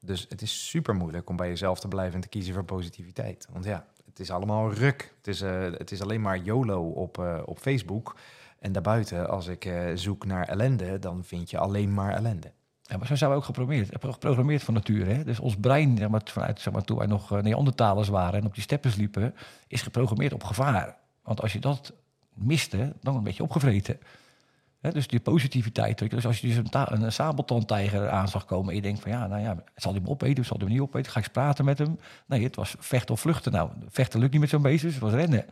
[0.00, 3.48] Dus het is super moeilijk om bij jezelf te blijven en te kiezen voor positiviteit.
[3.52, 5.14] Want ja, het is allemaal ruk.
[5.16, 8.16] Het is, uh, het is alleen maar YOLO op, uh, op Facebook.
[8.58, 12.52] En daarbuiten, als ik uh, zoek naar ellende, dan vind je alleen maar ellende.
[12.82, 15.12] Ja, maar zo zijn we ook geprogrammeerd, geprogrammeerd van nature.
[15.12, 15.24] Hè?
[15.24, 18.54] Dus ons brein, zeg maar, vanuit zeg maar, toen wij nog Neandertalers waren en op
[18.54, 19.34] die steppen liepen,
[19.68, 20.96] is geprogrammeerd op gevaar.
[21.22, 21.92] Want als je dat
[22.34, 23.98] miste, dan ben je opgevreten.
[24.80, 26.10] Dus die positiviteit.
[26.10, 29.26] Dus als je dus een, een sabeltandtijger aan zag komen en je denkt van ja,
[29.26, 31.12] nou ja, zal hij me opeten of zal hij me niet opeten?
[31.12, 31.98] Ga ik eens praten met hem?
[32.26, 33.52] Nee, het was vechten of vluchten.
[33.52, 35.44] Nou, vechten lukt niet met zo'n beest, dus het was rennen.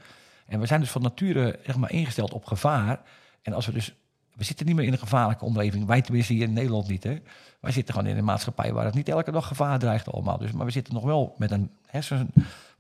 [0.47, 3.01] En we zijn dus van nature zeg maar, ingesteld op gevaar.
[3.43, 3.95] En als we dus
[4.35, 5.87] we zitten niet meer in een gevaarlijke omgeving.
[5.87, 7.05] Wij tenminste hier in Nederland niet.
[7.05, 7.17] Hè.
[7.61, 10.39] Wij zitten gewoon in een maatschappij waar het niet elke dag gevaar dreigt allemaal.
[10.39, 12.31] Dus, maar we zitten nog wel met een, hersen,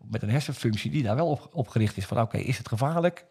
[0.04, 2.06] met een hersenfunctie die daar wel op, op gericht is.
[2.06, 3.24] Van oké, is het gevaarlijk?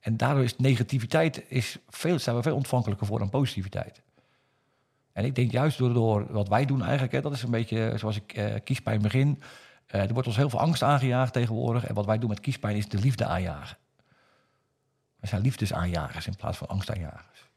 [0.00, 4.02] En daardoor is negativiteit, is veel, zijn we veel ontvankelijker voor dan positiviteit.
[5.12, 8.16] En ik denk juist door, wat wij doen eigenlijk, hè, dat is een beetje zoals
[8.16, 8.30] ik
[8.84, 9.42] het begin.
[9.94, 11.86] Uh, er wordt ons heel veel angst aangejaagd tegenwoordig.
[11.86, 13.76] En wat wij doen met kiespijn is de liefde aanjagen.
[15.16, 17.48] We zijn liefdesaanjagers in plaats van angstaanjagers.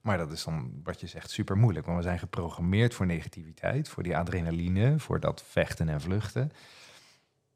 [0.00, 1.86] Maar dat is dan wat je zegt super moeilijk.
[1.86, 6.52] Want we zijn geprogrammeerd voor negativiteit, voor die adrenaline, voor dat vechten en vluchten.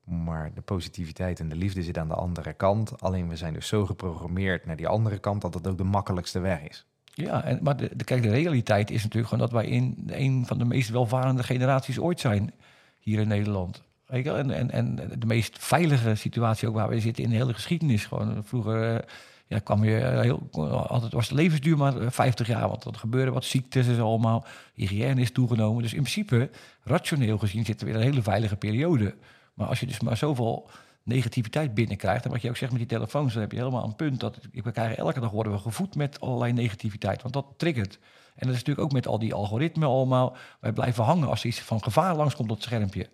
[0.06, 3.00] Maar de positiviteit en de liefde zit aan de andere kant.
[3.00, 6.38] Alleen we zijn dus zo geprogrammeerd naar die andere kant dat het ook de makkelijkste
[6.38, 6.86] weg is.
[7.04, 10.58] Ja, en, maar de, kijk, de realiteit is natuurlijk gewoon dat wij in een van
[10.58, 12.52] de meest welvarende generaties ooit zijn
[12.98, 13.82] hier in Nederland.
[14.06, 18.06] En, en, en de meest veilige situatie ook waar we zitten in de hele geschiedenis.
[18.06, 19.04] Gewoon vroeger
[19.46, 20.48] ja, kwam je heel,
[20.88, 24.44] altijd was de levensduur maar 50 jaar, want er gebeurde wat ziektes en allemaal.
[24.74, 25.82] Hygiëne is toegenomen.
[25.82, 26.50] Dus in principe,
[26.82, 29.14] rationeel gezien, zitten we in een hele veilige periode.
[29.56, 30.70] Maar als je dus maar zoveel
[31.02, 33.96] negativiteit binnenkrijgt, en wat je ook zegt met die telefoons, dan heb je helemaal een
[33.96, 37.98] punt dat we krijgen elke dag worden we gevoed met allerlei negativiteit, want dat triggert.
[38.34, 40.36] En dat is natuurlijk ook met al die algoritmen allemaal.
[40.60, 43.08] Wij blijven hangen als er iets van gevaar langskomt op het schermpje.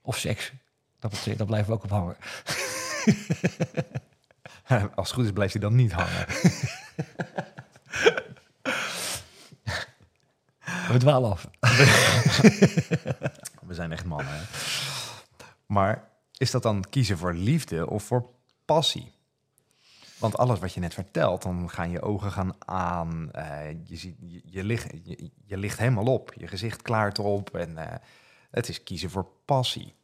[0.00, 0.52] Of seks.
[0.98, 2.16] Dat, dat blijven we ook op hangen.
[4.94, 6.26] Als het goed is, blijft hij dan niet hangen.
[10.92, 11.48] We dwalen af.
[13.68, 14.32] We zijn echt mannen.
[14.32, 14.91] Hè?
[15.72, 18.30] Maar is dat dan kiezen voor liefde of voor
[18.64, 19.12] passie?
[20.18, 23.30] Want alles wat je net vertelt, dan gaan je ogen gaan aan.
[23.32, 24.92] eh, je, ziet, je, ligt,
[25.44, 26.32] je, ligt helemaal op.
[26.36, 27.56] Je gezicht klaart op.
[27.56, 27.96] En eh,
[28.50, 29.94] het is kiezen voor passie.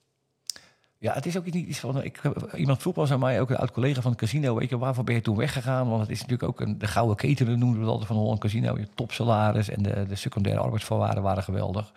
[0.98, 2.02] Ja, het is ook niet iets van.
[2.02, 2.20] Ik,
[2.54, 4.54] iemand vroeg was aan mij, ook een oud collega van het casino.
[4.54, 5.88] Weet je, waarvoor ben je toen weggegaan?
[5.88, 8.40] Want het is natuurlijk ook een, de gouden keten, noemen we het altijd van Holland
[8.40, 8.78] Casino.
[8.78, 11.92] Je topsalaris en de, de secundaire arbeidsvoorwaarden waren geweldig.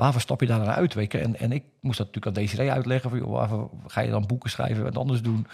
[0.00, 0.96] Waarvoor stap je daar dan uit?
[0.96, 3.10] En, en ik moest dat natuurlijk aan Desiree uitleggen.
[3.10, 5.46] Van, waarvoor ga je dan boeken schrijven en anders doen?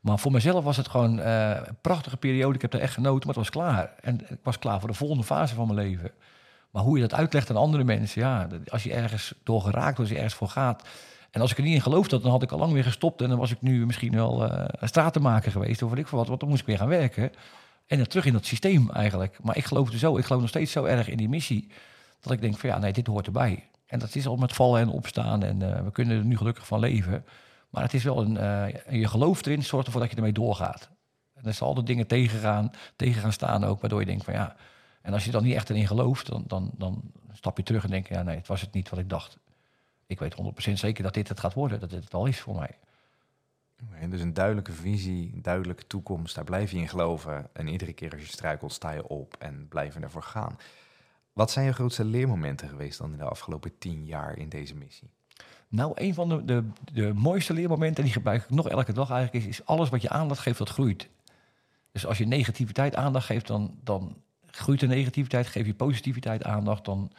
[0.00, 2.54] Maar voor mezelf was het gewoon eh, een prachtige periode.
[2.54, 3.92] Ik heb er echt genoten, maar het was klaar.
[4.00, 6.10] En ik was klaar voor de volgende fase van mijn leven.
[6.70, 10.08] Maar hoe je dat uitlegt aan andere mensen, ja, als je ergens door geraakt als
[10.08, 10.82] je ergens voor gaat.
[11.30, 13.20] En als ik er niet in geloofde, dan had ik al lang weer gestopt.
[13.20, 16.18] En dan was ik nu misschien wel eh een stratenmaker geweest, of weet ik veel
[16.18, 16.28] wat.
[16.28, 17.32] Want dan moest ik weer gaan werken.
[17.86, 19.38] En dan terug in dat systeem eigenlijk.
[19.42, 21.70] Maar ik geloofde zo, ik geloof nog steeds zo erg in die missie.
[22.20, 23.64] Dat ik denk van ja, nee, dit hoort erbij.
[23.92, 25.42] En dat is al met vallen en opstaan.
[25.42, 27.24] En eh, we kunnen er nu gelukkig van leven.
[27.70, 30.90] Maar het is wel een, eh, je geloof erin zorgt ervoor dat je ermee doorgaat.
[31.34, 34.34] En er zal altijd dingen tegen gaan, tegen gaan staan ook, waardoor je denkt van
[34.34, 34.56] ja.
[35.02, 37.02] En als je dan niet echt erin gelooft, dan, dan, dan
[37.32, 39.38] stap je terug en denk je, ja nee, het was het niet wat ik dacht.
[40.06, 40.36] Ik weet
[40.70, 42.78] 100% zeker dat dit het gaat worden, dat dit het al is voor mij.
[43.82, 46.34] Oké, Dus een duidelijke visie, een duidelijke toekomst.
[46.34, 47.48] Daar blijf je in geloven.
[47.52, 50.56] En iedere keer als je struikelt, sta je op en blijven ervoor gaan.
[51.32, 55.10] Wat zijn je grootste leermomenten geweest dan in de afgelopen tien jaar in deze missie?
[55.68, 59.44] Nou, een van de, de, de mooiste leermomenten, die gebruik ik nog elke dag eigenlijk,
[59.44, 61.08] is, is alles wat je aandacht geeft, dat groeit.
[61.92, 64.16] Dus als je negativiteit aandacht geeft, dan, dan
[64.46, 65.46] groeit de negativiteit.
[65.46, 67.12] Geef je positiviteit aandacht, dan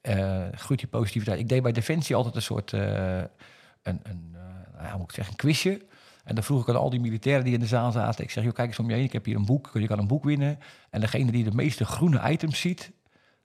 [0.00, 1.38] eh, groeit die positiviteit.
[1.38, 5.32] Ik deed bij Defensie altijd een soort, eh, een, een, eh, nou moet ik zeggen,
[5.32, 5.84] een quizje.
[6.24, 8.24] En dan vroeg ik aan al die militairen die in de zaal zaten.
[8.24, 9.70] Ik zeg, joh, kijk eens om je heen, ik heb hier een boek.
[9.74, 10.58] Je kan een boek winnen.
[10.90, 12.92] En degene die de meeste groene items ziet,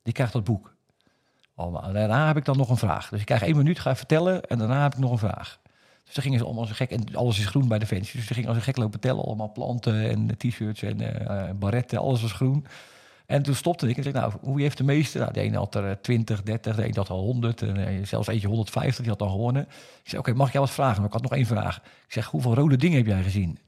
[0.03, 0.75] die krijgt dat boek.
[1.55, 3.09] En daarna heb ik dan nog een vraag.
[3.09, 5.59] Dus ik krijg één minuut, ga vertellen en daarna heb ik nog een vraag.
[6.03, 8.17] Dus dan gingen ze allemaal zo gek, en alles is groen bij Defensie.
[8.17, 11.99] Dus ze gingen als een gek lopen tellen, allemaal planten en t-shirts en eh, barretten,
[11.99, 12.65] alles was groen.
[13.25, 15.19] En toen stopte ik en zei, nou, hoe heeft de meeste?
[15.19, 18.05] Nou, de ene had er eh, 20, 30, de ene had al 100, en eh,
[18.05, 19.61] zelfs eentje 150, die had dan gewonnen.
[20.03, 20.97] Ik zei, oké, mag ik jou wat vragen?
[20.97, 21.77] Maar ik had nog één vraag.
[21.77, 23.59] Ik zeg, hoeveel rode dingen heb jij gezien?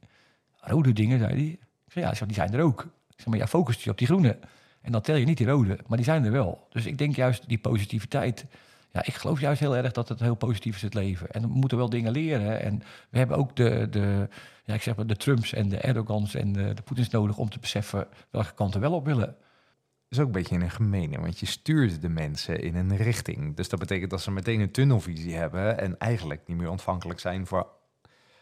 [0.60, 1.60] Rode dingen, zei hij.
[1.86, 2.82] Ik zei, ja, die zijn er ook.
[2.82, 4.38] Ik zeg, maar jij focust je op die groene.
[4.84, 6.68] En dan tel je niet die rode, maar die zijn er wel.
[6.70, 8.46] Dus ik denk juist die positiviteit.
[8.92, 11.32] Ja, ik geloof juist heel erg dat het heel positief is het leven.
[11.32, 12.62] En we moeten wel dingen leren.
[12.62, 14.28] En we hebben ook de, de,
[14.66, 17.50] ja, ik zeg maar, de Trumps en de Erdogans en de, de Poetins nodig om
[17.50, 19.36] te beseffen welke kant we wel op willen.
[20.10, 23.56] is ook een beetje in een gemene, want je stuurt de mensen in een richting.
[23.56, 27.48] Dus dat betekent dat ze meteen een tunnelvisie hebben en eigenlijk niet meer ontvankelijk zijn
[27.48, 27.68] voor,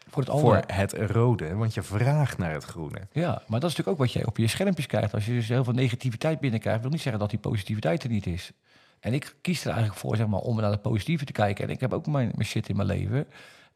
[0.08, 0.72] Voor het voor andere.
[0.72, 2.98] het rode, want je vraagt naar het groene.
[3.12, 5.14] Ja, maar dat is natuurlijk ook wat je op je schermpjes krijgt.
[5.14, 8.26] Als je dus heel veel negativiteit binnenkrijgt, wil niet zeggen dat die positiviteit er niet
[8.26, 8.52] is.
[9.00, 11.64] En ik kies er eigenlijk voor zeg maar, om naar het positieve te kijken.
[11.64, 13.26] En ik heb ook mijn, mijn shit in mijn leven.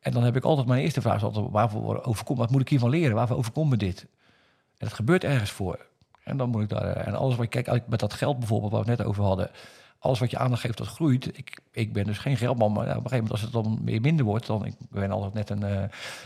[0.01, 2.69] En dan heb ik altijd mijn eerste vraag: is altijd, waarvoor overkom, wat moet ik
[2.69, 3.15] hiervan leren?
[3.15, 4.07] Waarvoor overkomt me dit?
[4.79, 5.87] En het gebeurt ergens voor.
[6.23, 6.83] En dan moet ik daar.
[6.83, 9.25] eh, En alles wat kijkt, eigenlijk met dat geld bijvoorbeeld, waar we het net over
[9.25, 9.51] hadden.
[10.07, 11.39] Alles wat je aandacht geeft, dat groeit.
[11.39, 14.01] Ik, ik ben dus geen geldman, maar op een gegeven moment als het dan weer
[14.01, 15.63] minder wordt, dan ik ben altijd net een.
[15.63, 15.83] eh,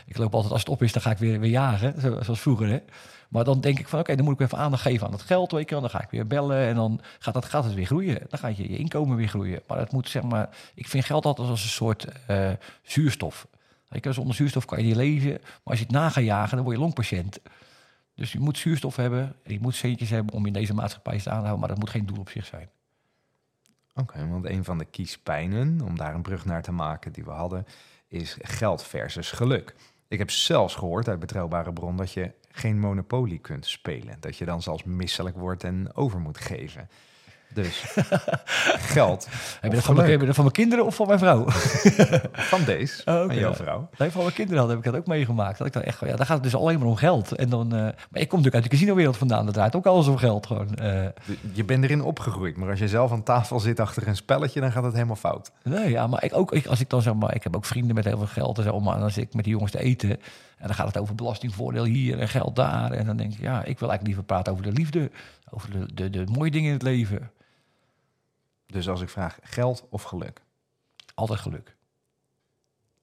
[0.07, 2.41] ik loop altijd als het op is, dan ga ik weer, weer jagen, zo- zoals
[2.41, 2.69] vroeger.
[2.69, 2.79] Hè?
[3.29, 5.53] Maar dan denk ik van oké, dan moet ik even aandacht geven aan het geld,
[5.53, 5.69] weet.
[5.69, 8.19] Dan ga ik weer bellen en dan gaat, dat, gaat het weer groeien.
[8.29, 9.61] Dan gaat je, je inkomen weer groeien.
[9.67, 12.51] Maar het moet zeg maar, ik vind geld altijd als een soort eh,
[12.83, 13.47] zuurstof.
[13.91, 15.31] Je, zonder zuurstof kan je niet leven.
[15.41, 17.41] Maar als je het na gaat jagen, dan word je longpatiënt.
[18.15, 21.31] Dus je moet zuurstof hebben, en je moet centjes hebben om in deze maatschappij te
[21.31, 22.69] houden, maar dat moet geen doel op zich zijn.
[24.29, 27.67] Want een van de kiespijnen, om daar een brug naar te maken die we hadden,
[28.09, 29.75] is geld versus geluk.
[30.09, 34.17] Ik heb zelfs gehoord uit betrouwbare bron dat je geen monopolie kunt spelen.
[34.21, 36.89] Dat je dan zelfs misselijk wordt en over moet geven.
[37.55, 37.85] Dus
[38.95, 39.29] geld
[39.61, 40.11] Heb je, dat van mijn, geluk.
[40.11, 41.45] heb je dat van mijn kinderen of van mijn vrouw?
[42.53, 43.89] van deze, Oh, van jouw vrouw.
[43.99, 45.59] Nee, van mijn kinderen had, heb ik dat ook meegemaakt.
[45.59, 47.33] Dat ik dan echt, ja, daar gaat het dus alleen maar om geld.
[47.33, 49.45] En dan, eh, maar ik kom natuurlijk uit de casinowereld vandaan.
[49.45, 50.75] Dat draait ook alles om geld gewoon.
[50.75, 51.05] Eh,
[51.53, 54.73] Je bent erin opgegroeid, maar als je zelf aan tafel zit achter een spelletje, dan
[54.73, 55.51] gaat het helemaal fout.
[55.65, 57.95] nee, ja, maar ik ook, ik, als ik dan zeg maar, ik heb ook vrienden
[57.95, 60.11] met heel veel geld en zo, maar dan zit ik met die jongens te eten.
[60.11, 62.91] En dan gaat het over belastingvoordeel hier en geld daar.
[62.93, 65.11] En dan denk ik, ja, ik wil eigenlijk liever praten over de liefde.
[65.51, 67.31] Over de, de, de mooie dingen in het leven.
[68.71, 70.43] Dus als ik vraag geld of geluk?
[71.15, 71.77] Altijd geluk.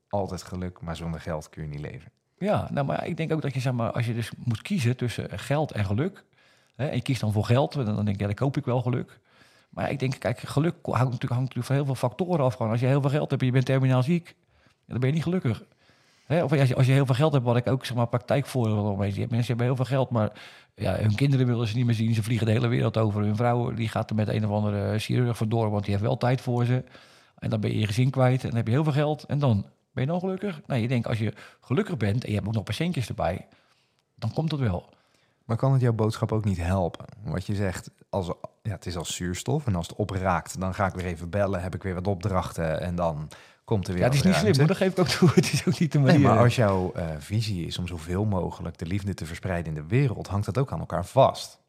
[0.09, 2.11] Altijd geluk, maar zonder geld kun je niet leven.
[2.37, 4.97] Ja, nou, maar ik denk ook dat je, zeg maar, als je dus moet kiezen
[4.97, 6.23] tussen geld en geluk.
[6.75, 8.81] Hè, en je kiest dan voor geld, dan denk ik, ja, dan koop ik wel
[8.81, 9.19] geluk.
[9.69, 12.53] Maar ik denk, kijk, geluk hangt natuurlijk, hangt natuurlijk van heel veel factoren af.
[12.53, 14.35] Gewoon als je heel veel geld hebt en je bent terminaal ziek,
[14.85, 15.63] dan ben je niet gelukkig.
[16.27, 18.07] Hè, of als je, als je heel veel geld hebt, wat ik ook zeg maar
[19.11, 19.27] zie.
[19.29, 20.31] Mensen hebben heel veel geld, maar
[20.75, 22.13] ja, hun kinderen willen ze niet meer zien.
[22.13, 23.21] Ze vliegen de hele wereld over.
[23.21, 26.17] Hun vrouw die gaat er met een of andere chirurg vandoor, want die heeft wel
[26.17, 26.83] tijd voor ze.
[27.37, 29.23] En dan ben je je gezin kwijt en dan heb je heel veel geld.
[29.23, 30.61] En dan ben je dan gelukkig?
[30.65, 33.47] Nee, je denkt als je gelukkig bent en je hebt ook nog patiëntjes erbij,
[34.15, 34.89] dan komt dat wel.
[35.45, 37.05] Maar kan het jouw boodschap ook niet helpen?
[37.23, 38.27] Wat je zegt, als,
[38.61, 41.61] ja, het is als zuurstof en als het opraakt, dan ga ik weer even bellen,
[41.61, 43.29] heb ik weer wat opdrachten en dan
[43.67, 44.59] komt er weer Ja, het is niet slim, ruimte.
[44.59, 45.29] maar dat geef ik ook toe.
[45.41, 46.27] Het is ook niet de Nee, manier.
[46.27, 49.87] maar als jouw eh, visie is om zoveel mogelijk de liefde te verspreiden in de
[49.87, 51.59] wereld, hangt dat ook aan elkaar vast.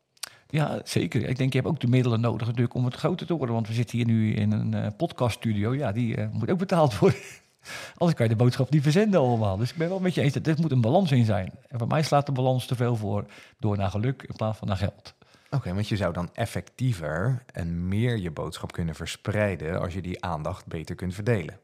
[0.49, 1.29] Ja, zeker.
[1.29, 3.55] Ik denk, je hebt ook de middelen nodig natuurlijk om het groter te worden.
[3.55, 5.75] Want we zitten hier nu in een eh, podcaststudio.
[5.75, 7.19] Ja, die eh, moet ook betaald worden.
[7.97, 9.57] Anders kan je de boodschap niet verzenden allemaal.
[9.57, 11.53] Dus ik ben wel met je eens, dat er moet een balans in zijn.
[11.69, 13.25] En voor mij slaat de balans te veel voor
[13.59, 15.15] door naar geluk in plaats van naar geld.
[15.51, 20.25] Oké, want je zou dan effectiever en meer je boodschap kunnen verspreiden als je die
[20.25, 21.59] aandacht beter kunt verdelen.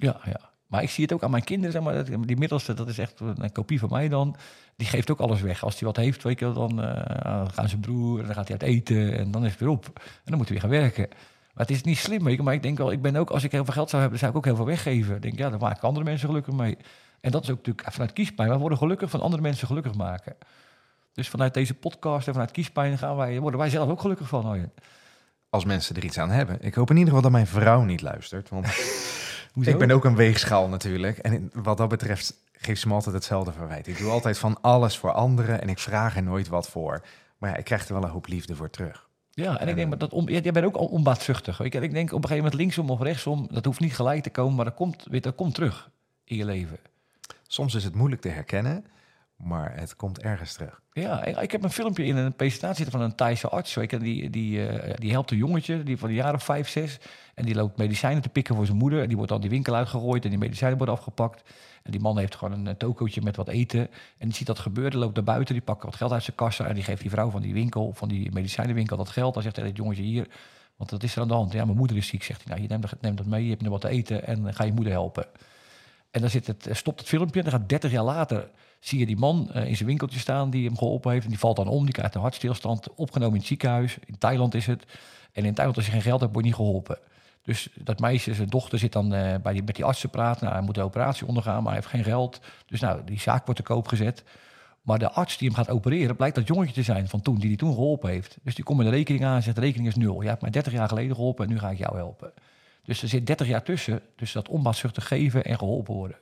[0.00, 0.50] Ja, ja.
[0.66, 3.20] Maar ik zie het ook aan mijn kinderen, zeg maar, die middelste, dat is echt
[3.20, 4.36] een kopie van mij dan.
[4.76, 5.64] Die geeft ook alles weg.
[5.64, 8.34] Als hij wat heeft, weet je, wel, dan eh, dan gaan zijn broer, en dan
[8.34, 9.84] gaat hij uit eten en dan is het weer op.
[9.94, 11.08] En dan moet hij weer gaan werken.
[11.54, 12.42] Maar het is niet slim, weet je.
[12.42, 14.30] Maar ik denk wel, ik ben ook, als ik heel veel geld zou hebben, zou
[14.30, 15.14] ik ook heel veel weggeven.
[15.14, 16.76] Ik denk, ja, dan maak ik andere mensen gelukkig mee.
[17.20, 18.48] En dat is ook natuurlijk vanuit kiespijn.
[18.48, 20.36] Wij worden gelukkig van andere mensen gelukkig maken.
[21.12, 24.44] Dus vanuit deze podcast en vanuit kiespijn gaan wij, worden wij zelf ook gelukkig van.
[24.44, 24.72] Arjen.
[25.50, 26.56] Als mensen er iets aan hebben.
[26.60, 28.48] Ik hoop in ieder geval dat mijn vrouw niet luistert.
[28.48, 28.66] Want
[29.52, 29.70] Hoezo?
[29.70, 31.18] ik ben ook een weegschaal natuurlijk.
[31.18, 33.86] En wat dat betreft geeft ze me altijd hetzelfde verwijt.
[33.86, 37.04] Ik doe altijd van alles voor anderen en ik vraag er nooit wat voor.
[37.38, 39.08] Maar ja, ik krijg er wel een hoop liefde voor terug.
[39.30, 41.60] Ja, en ik denk maar dat om, jij bent ook al onbaatzuchtig.
[41.60, 44.30] En ik denk op een gegeven moment linksom of rechtsom, dat hoeft niet gelijk te
[44.30, 45.90] komen, maar dat komt, weet, dat komt terug
[46.24, 46.78] in je leven.
[47.46, 48.84] Soms is het moeilijk te herkennen,
[49.42, 50.80] maar het komt ergens terug.
[50.92, 53.76] Ja, ik, ik heb een filmpje in een presentatie van een Thaise arts.
[53.76, 56.98] En die, die, eh, die helpt een jongetje die van de jaren vijf, zes.
[57.34, 59.00] En die loopt medicijnen te pikken voor zijn moeder.
[59.02, 61.42] En die wordt dan die winkel uitgegooid en die medicijnen worden afgepakt.
[61.82, 63.80] En die man heeft gewoon een eh, tokootje met wat eten.
[64.18, 66.66] En die ziet dat gebeuren, loopt naar buiten, die pakt wat geld uit zijn kassa.
[66.66, 69.34] En die geeft die vrouw van die winkel, van die medicijnenwinkel, dat geld.
[69.34, 70.26] Dan zegt hij, dit jongetje hier,
[70.76, 71.52] want dat is er aan de hand.
[71.52, 72.48] Ja, mijn moeder is ziek, zegt hij.
[72.52, 74.72] Nou, je neemt, dat- dat mee, je hebt nu wat te eten en ga je
[74.72, 75.26] moeder helpen.
[76.10, 77.42] En dan zit het, eh, stopt het filmpje.
[77.42, 80.50] En dan gaat 30 jaar later zie je die man eh, in zijn winkeltje staan
[80.50, 81.24] die hem geholpen heeft.
[81.24, 81.84] En die valt dan om.
[81.84, 82.94] Die krijgt een hartstilstand.
[82.94, 83.98] Opgenomen in het ziekenhuis.
[84.04, 84.84] In Thailand is het.
[85.32, 86.98] En in Thailand, als je geen geld hebt, word je niet geholpen.
[87.42, 90.44] Dus dat meisje, zijn dochter, zit dan eh, bij die, met die artsen praten.
[90.44, 92.40] Nou, hij moet de operatie ondergaan, maar hij heeft geen geld.
[92.66, 94.24] Dus nou, die zaak wordt te koop gezet.
[94.82, 97.48] Maar de arts die hem gaat opereren, blijkt dat jongetje te zijn van toen, die
[97.48, 98.38] die toen geholpen heeft.
[98.42, 100.22] Dus die komt met een rekening aan en zegt, de rekening is nul.
[100.22, 102.32] Je hebt mij 30 jaar geleden geholpen en nu ga ik jou helpen.
[102.90, 106.16] Dus er zit 30 jaar tussen, dus dat onbaatzuchtig geven en geholpen worden.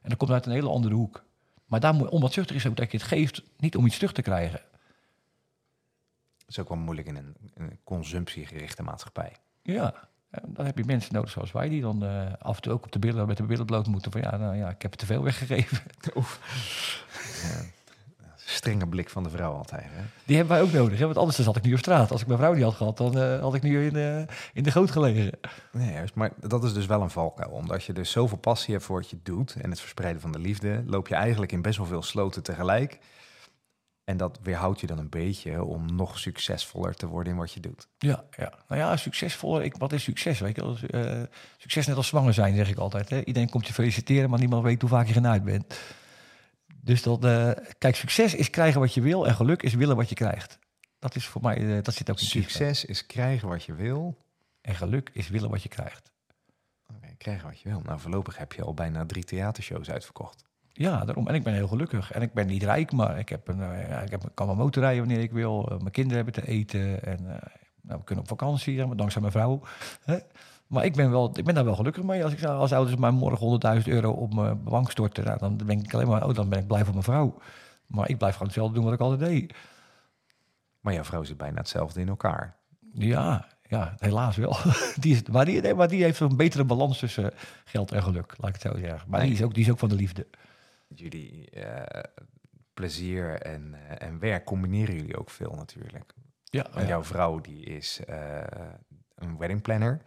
[0.00, 1.24] En dat komt uit een hele andere hoek.
[1.64, 4.22] Maar daar moet, onbaatzuchtig is ook dat je het geeft, niet om iets terug te
[4.22, 4.60] krijgen.
[6.38, 9.32] Dat is ook wel moeilijk in een, in een consumptiegerichte maatschappij.
[9.62, 12.72] Ja, en dan heb je mensen nodig zoals wij, die dan eh, af en toe
[12.72, 14.12] ook op de billen, met de billen bloot moeten.
[14.12, 15.82] Van ja, nou ja, ik heb te veel weggegeven.
[17.42, 17.64] Ja.
[18.52, 19.84] Strenge blik van de vrouw altijd.
[19.84, 20.02] Hè?
[20.24, 21.04] Die hebben wij ook nodig, hè?
[21.04, 22.10] want anders dan zat ik nu op straat.
[22.10, 24.62] Als ik mijn vrouw niet had gehad, dan eh, had ik nu in, eh, in
[24.62, 25.38] de goot gelegen.
[25.72, 26.14] Nee, juist.
[26.14, 27.50] Maar dat is dus wel een valkuil.
[27.50, 30.38] Omdat je dus zoveel passie hebt voor wat je doet en het verspreiden van de
[30.38, 32.98] liefde, loop je eigenlijk in best wel veel sloten tegelijk.
[34.04, 37.60] En dat weerhoudt je dan een beetje om nog succesvoller te worden in wat je
[37.60, 37.88] doet.
[37.98, 38.52] Ja, ja.
[38.68, 39.62] Nou ja, succesvoller.
[39.62, 40.40] Ik, wat is succes?
[40.40, 40.88] Weet je?
[40.90, 41.22] Eh,
[41.56, 43.08] succes net als zwanger zijn, zeg ik altijd.
[43.08, 43.24] Hè?
[43.24, 45.74] Iedereen komt je feliciteren, maar niemand weet hoe vaak je genaaid bent.
[46.84, 50.08] Dus dat, eh, kijk, succes is krijgen wat je wil en geluk is willen wat
[50.08, 50.58] je krijgt.
[50.98, 52.26] Dat is voor mij, eh, dat zit ook in.
[52.26, 54.16] Succes is krijgen wat je wil.
[54.60, 56.10] En geluk is willen wat je krijgt.
[57.18, 57.80] Krijgen wat je wil.
[57.84, 60.44] Nou, voorlopig heb je al bijna drie theatershows uitverkocht.
[60.72, 61.28] Ja, daarom.
[61.28, 62.12] En ik ben heel gelukkig.
[62.12, 64.82] En ik ben niet rijk, maar ik, heb een, eh, ik heb, kan mijn motor
[64.82, 65.62] rijden wanneer ik wil.
[65.78, 67.02] Mijn kinderen hebben te eten.
[67.02, 67.24] En
[67.82, 69.62] nou, we kunnen op vakantie, dankzij mijn vrouw.
[70.72, 72.24] Maar ik ben, wel, ik ben daar wel gelukkig mee.
[72.24, 75.56] Als ik zou- als ouders mij morgen 100.000 euro op mijn bank storten, nou, dan
[75.56, 77.38] denk ik alleen maar, oh, dan ben ik blij voor mijn vrouw.
[77.86, 79.54] Maar ik blijf gewoon hetzelfde doen wat ik altijd deed.
[80.80, 82.56] Maar jouw vrouw zit bijna hetzelfde in elkaar.
[82.92, 84.56] Ja, ja helaas wel.
[85.00, 87.30] die is, maar, die, nee, maar die heeft een betere balans tussen
[87.64, 89.10] geld en geluk, laat ik het zo zeggen.
[89.10, 90.26] Maar die is ook, die is ook van de liefde.
[90.94, 92.02] Jullie eh,
[92.74, 96.14] plezier en, eh, en werk combineren jullie ook veel natuurlijk.
[96.44, 98.40] Ja, Want jouw vrouw die is eh,
[99.14, 100.02] een wedding planner.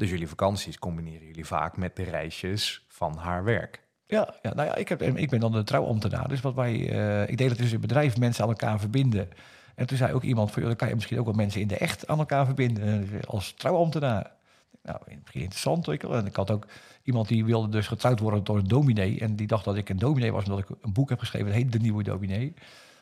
[0.00, 3.82] Dus jullie vakanties combineren jullie vaak met de reisjes van haar werk.
[4.06, 6.28] Ja, ja, nou ja, ik, heb, ik ben dan de trouwambtenaar.
[6.28, 9.28] Dus wat wij, eh, ik deed het dus in bedrijf mensen aan elkaar verbinden.
[9.74, 11.68] En toen zei ook iemand van, joh, dan kan je misschien ook wel mensen in
[11.68, 14.30] de echt aan elkaar verbinden eh, als trouwambtenaar.
[14.82, 15.86] Nou, begin interessant.
[15.86, 16.16] Wel.
[16.16, 16.66] En ik had ook
[17.02, 19.20] iemand die wilde dus getrouwd worden door een dominee.
[19.20, 21.46] En die dacht dat ik een dominee was, omdat ik een boek heb geschreven.
[21.46, 22.54] Dat heet De Nieuwe Dominee.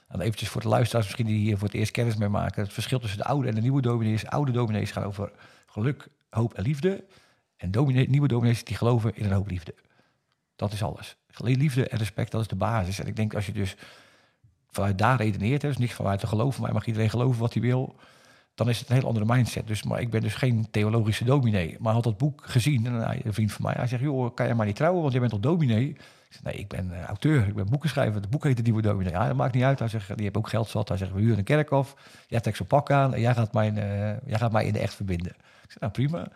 [0.09, 2.63] En eventjes voor de luisteraars misschien die hier voor het eerst kennis mee maken.
[2.63, 4.27] Het verschil tussen de oude en de nieuwe dominees.
[4.27, 5.31] Oude dominees gaan over
[5.67, 7.05] geluk, hoop en liefde.
[7.57, 7.71] En
[8.09, 9.75] nieuwe dominees die geloven in een hoop liefde.
[10.57, 11.17] Dat is alles.
[11.37, 12.99] Liefde en respect, dat is de basis.
[13.01, 13.77] En ik denk als je dus
[14.71, 17.97] vanuit daar redeneert, dus niet vanuit te geloven, maar mag iedereen geloven wat hij wil,
[18.55, 19.67] dan is het een heel andere mindset.
[19.67, 21.77] Dus, maar ik ben dus geen theologische dominee.
[21.81, 24.47] Maar had dat boek gezien en hij- een vriend van mij, hij zegt, joh, kan
[24.47, 25.89] jij maar niet trouwen, want jij bent toch dominee?
[25.89, 25.97] Ik
[26.29, 28.21] zei, nee, ik ben uh, auteur, ik ben boekenschrijver.
[28.23, 29.13] De boek heet de Nieuwe Dominee.
[29.13, 29.79] Ja, dat maakt niet uit.
[29.79, 30.89] Hij zegt, die heeft ook geld zat.
[30.89, 31.95] Hij zegt, we huren een kerkhof.
[32.27, 33.75] Jij trekt zo'n pak aan en jij gaat, mijn,
[34.27, 35.33] jij gaat mij in de echt verbinden.
[35.69, 36.29] Ik zei, nou prima.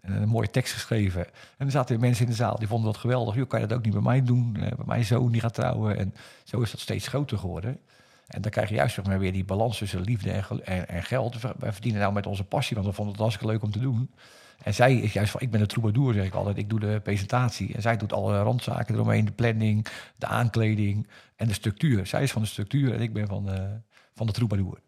[0.00, 1.26] En een mooie tekst geschreven.
[1.56, 3.34] En er zaten mensen in de zaal die vonden dat geweldig.
[3.34, 4.52] Je kan je dat ook niet bij mij doen?
[4.52, 5.98] bij mijn zoon die gaat trouwen.
[5.98, 7.80] En zo is dat steeds groter geworden.
[8.26, 11.40] En dan krijg je juist zeg maar, weer die balans tussen liefde en, en, geld.
[11.58, 14.10] Wij verdienen nou met onze passie, want we vonden het hartstikke leuk om te doen.
[14.62, 16.56] En zij is juist van, ik ben de troubadour, zeg ik altijd.
[16.56, 17.74] Ik doe de presentatie.
[17.74, 19.24] En zij doet alle randzaken eromheen.
[19.24, 22.06] De planning, de aankleding en de structuur.
[22.06, 23.80] Zij is van de structuur en ik ben van de,
[24.14, 24.80] van de troubadour.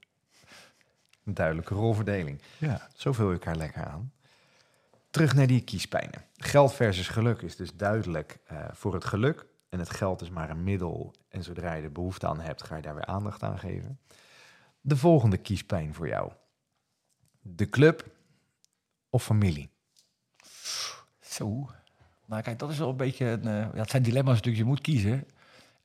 [1.24, 2.42] Een duidelijke rolverdeling.
[2.58, 2.88] Ja.
[2.94, 4.12] Zo vul je elkaar lekker aan.
[5.10, 6.24] Terug naar die kiespijnen.
[6.36, 9.46] Geld versus geluk is dus duidelijk uh, voor het geluk.
[9.68, 11.14] En het geld is maar een middel.
[11.28, 13.98] En zodra je er behoefte aan hebt, ga je daar weer aandacht aan geven.
[14.80, 16.32] De volgende kiespijn voor jou.
[17.40, 18.06] De club
[19.10, 19.70] of familie?
[21.20, 21.70] Zo.
[22.26, 23.26] Nou kijk, dat is wel een beetje...
[23.26, 25.26] Een, uh, ja, het zijn dilemma's natuurlijk, je moet kiezen.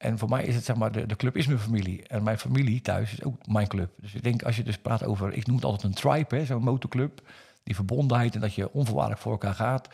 [0.05, 2.07] En voor mij is het zeg maar, de, de club is mijn familie.
[2.07, 3.89] En mijn familie thuis is ook mijn club.
[4.01, 5.33] Dus ik denk, als je dus praat over...
[5.33, 7.21] Ik noem het altijd een tribe, zo'n motorclub.
[7.63, 9.89] Die verbondenheid en dat je onvoorwaardelijk voor elkaar gaat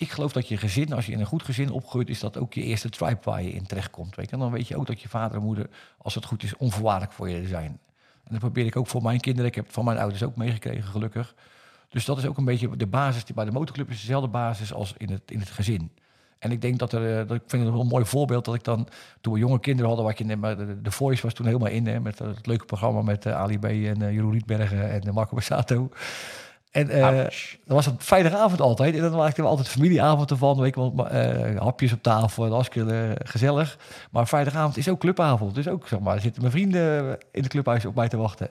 [0.00, 2.54] ik geloof dat je gezin, als je in een goed gezin opgroeit, is dat ook
[2.54, 4.16] je eerste tribe waar je in terechtkomt.
[4.16, 4.32] Weet je?
[4.32, 7.12] En dan weet je ook dat je vader en moeder, als het goed is, onvoorwaardelijk
[7.12, 7.78] voor je zijn.
[8.24, 9.50] En dat probeer ik ook voor mijn kinderen.
[9.50, 11.34] Ik heb van mijn ouders ook meegekregen, gelukkig.
[11.88, 13.24] Dus dat is ook een beetje de basis.
[13.24, 15.92] Bij de motorclub is dezelfde basis als in het, in het gezin.
[16.40, 18.88] En ik denk dat er, dat ik vind het een mooi voorbeeld dat ik dan,
[19.20, 21.68] toen we jonge kinderen hadden, wat je net maar de, de Voice was toen helemaal
[21.68, 25.14] in, hè, met het leuke programma met uh, Ali B en uh, Jeroen Rietbergen en
[25.14, 25.90] Marco Bassato.
[26.70, 27.16] En uh,
[27.64, 28.94] dat was een vrijdagavond altijd.
[28.94, 30.60] En dan maakten we altijd familieavond ervan.
[30.60, 32.48] Weet je wel, uh, hapjes op tafel.
[32.48, 33.78] Was uh, gezellig.
[34.10, 35.54] Maar vrijdagavond is ook clubavond.
[35.54, 38.48] Dus ook, zeg maar, zitten mijn vrienden in het clubhuis op mij te wachten.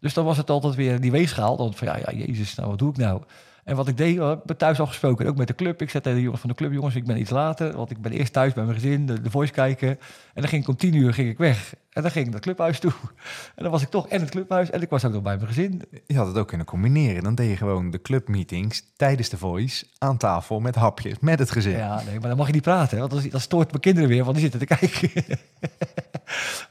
[0.00, 1.56] Dus dan was het altijd weer die weegschaal.
[1.56, 3.22] Dan van, ja, ja, jezus, nou, wat doe ik nou?
[3.64, 5.82] En wat ik deed, ik ben thuis afgesproken, ook met de club.
[5.82, 7.76] Ik zei tegen de jongens van de club, jongens, ik ben iets later.
[7.76, 9.88] Want ik ben eerst thuis bij mijn gezin, de, de voice kijken.
[9.88, 11.74] En dan ging ik continu ging ik weg.
[11.94, 12.92] En dan ging ik naar het clubhuis toe.
[13.56, 15.48] En dan was ik toch en het clubhuis en ik was ook nog bij mijn
[15.48, 15.82] gezin.
[16.06, 17.22] Je had het ook kunnen combineren.
[17.22, 21.50] Dan deed je gewoon de clubmeetings tijdens de voice aan tafel met hapjes, met het
[21.50, 21.76] gezin.
[21.76, 24.24] Ja, nee, maar dan mag je niet praten, want dan, dan stoort mijn kinderen weer,
[24.24, 25.10] want die zitten te kijken.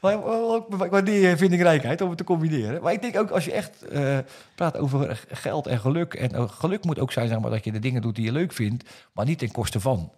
[0.00, 2.82] maar ik die vindingrijkheid om het te combineren.
[2.82, 4.18] Maar ik denk ook als je echt uh,
[4.54, 6.14] praat over geld en geluk.
[6.14, 6.50] En uh,
[6.84, 9.24] moet ook zijn zeg maar, dat je de dingen doet die je leuk vindt, maar
[9.24, 10.12] niet ten koste van.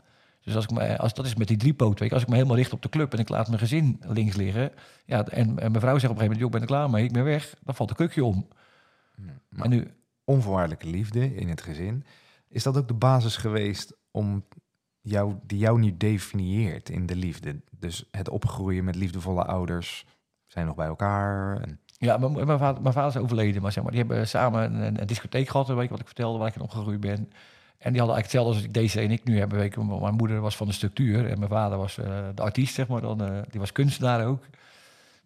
[0.47, 2.57] Dus als ik me, als, dat is met die driepoot, weet als ik me helemaal
[2.57, 4.73] richt op de club en ik laat mijn gezin links liggen.
[5.05, 6.91] Ja, en, en mijn vrouw zegt op een gegeven moment, joh, ik ben er klaar
[6.91, 7.55] mee, ik ben weg.
[7.63, 8.49] Dan valt de kukje om.
[9.49, 9.91] Maar en nu,
[10.25, 12.05] onvoorwaardelijke liefde in het gezin.
[12.49, 14.45] Is dat ook de basis geweest om
[15.01, 17.61] jou, die jou nu definieert in de liefde?
[17.71, 20.07] Dus het opgroeien met liefdevolle ouders,
[20.47, 21.61] zijn nog bij elkaar.
[21.61, 21.81] En...
[21.99, 25.01] Ja, mijn, mijn, vader, mijn vader is overleden, maar zeg maar, die hebben samen een,
[25.01, 27.29] een discotheek gehad, weet je wat ik vertelde, waar ik in opgegroeid ben.
[27.79, 29.59] En die hadden eigenlijk hetzelfde als ik deze en ik nu hebben.
[29.59, 32.89] Weet mijn moeder was van de structuur en mijn vader was uh, de artiest, zeg
[32.89, 33.01] maar.
[33.01, 34.45] Dan, uh, die was kunstenaar ook.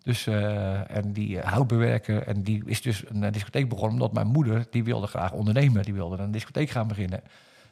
[0.02, 2.22] Dus, uh, en die houtbewerker.
[2.22, 5.83] En die is dus een discotheek begonnen omdat mijn moeder, die wilde graag ondernemen.
[5.83, 7.20] Die wilde een discotheek gaan beginnen.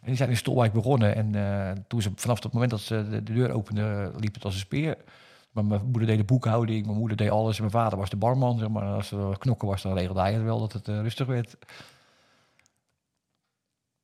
[0.01, 1.15] En die zijn in Stolwijk begonnen.
[1.15, 4.55] En toen ze vanaf het moment dat ze de, de, deur opende, liep het als
[4.55, 4.97] een speer.
[5.63, 7.57] Maar mijn moeder deed de boekhouding, mijn moeder deed alles.
[7.57, 8.83] En mijn vader was de barman, zeg maar.
[8.83, 11.57] Als er knokken was, dan regelde hij het wel dat het rustig werd.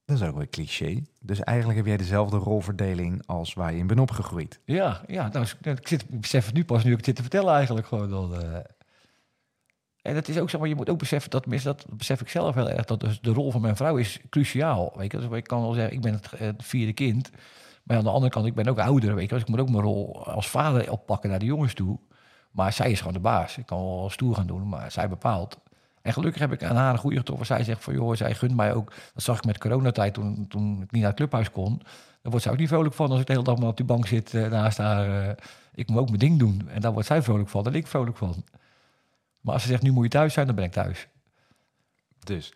[0.04, 1.02] Dat is ook wel cliché.
[1.20, 4.60] Dus eigenlijk heb jij dezelfde rolverdeling als waar je in bent opgegroeid.
[4.64, 7.22] Ja, ja nou, ik, zit, ik besef het nu pas nu ik het zit te
[7.22, 8.10] vertellen eigenlijk gewoon.
[8.10, 8.56] Dan, uh...
[10.02, 12.54] En dat is ook zo, maar je moet ook beseffen, dat, dat besef ik zelf
[12.54, 14.92] heel erg, dat dus de rol van mijn vrouw is cruciaal.
[14.96, 15.18] Weet je?
[15.18, 17.30] Dus ik kan wel zeggen, ik ben het, het, vierde kind.
[17.84, 19.14] Maar aan de andere kant, ik ben ook ouder.
[19.14, 19.34] Weet je?
[19.34, 21.98] Dus ik moet ook mijn rol als vader oppakken naar de jongens toe.
[22.50, 23.58] Maar zij is gewoon de baas.
[23.58, 25.58] Ik kan wel stoer gaan doen, maar zij bepaalt.
[26.02, 27.46] En gelukkig heb ik aan haar een goede getroffen.
[27.46, 28.92] Zij zegt van, joh, zij gunt mij ook...
[29.14, 31.78] Dat zag ik met coronatijd toen, toen ik niet naar het clubhuis kon.
[32.22, 33.86] Dan wordt zij ook niet vrolijk van als ik de hele dag maar op die
[33.86, 35.08] bank zit uh, naast haar.
[35.08, 35.32] Uh,
[35.74, 36.68] ik moet ook mijn ding doen.
[36.68, 38.44] En daar wordt zij vrolijk van en ik vrolijk van.
[39.40, 41.08] Maar als ze zegt, nu moet je thuis zijn, dan ben ik thuis.
[42.18, 42.52] Dus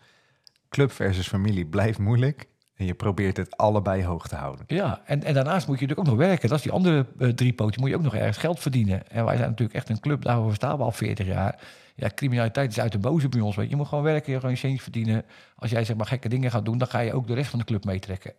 [0.69, 2.49] club versus familie blijft moeilijk.
[2.79, 4.65] En je probeert het allebei hoog te houden.
[4.67, 6.49] Ja, en, en daarnaast moet je natuurlijk ook nog werken.
[6.49, 7.81] Dat is die andere uh, drie poten.
[7.81, 9.09] Moet je ook nog ergens geld verdienen.
[9.11, 11.59] En wij zijn natuurlijk echt een club, daarover staan we al 40 jaar
[11.99, 13.57] ja, criminaliteit is uit de boze bij ons.
[13.57, 13.71] Weet je.
[13.71, 15.25] je moet gewoon werken, je gewoon je verdienen.
[15.57, 17.59] Als jij zeg maar gekke dingen gaat doen, dan ga je ook de rest van
[17.59, 18.35] de club meetrekken.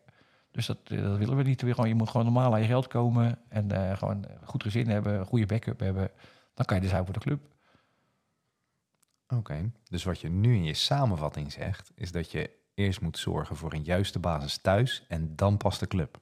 [0.51, 1.61] Dus dat, eh, dat willen we niet.
[1.61, 5.25] Gewoon, je moet gewoon normaal aan je geld komen en uh, gewoon goed gezin hebben,
[5.25, 6.11] goede backup hebben.
[6.53, 7.41] Dan kan je dus uit voor de club.
[9.27, 12.49] Oké, dus wat je nu in je samenvatting zegt, is dat je
[12.79, 16.17] eerst moet zorgen voor een juiste basis thuis en dan pas de club.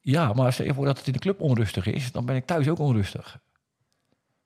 [0.00, 2.46] Ja, maar stel je voor dat het in de club onrustig is, dan ben ik
[2.46, 3.38] thuis ook onrustig.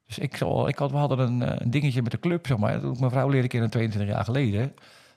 [0.06, 2.80] Dus ik, ik had, we hadden een, eh, een, dingetje met de club, zeg maar.
[2.80, 4.74] Toen mijn vrouw leerde kennen 22 jaar geleden.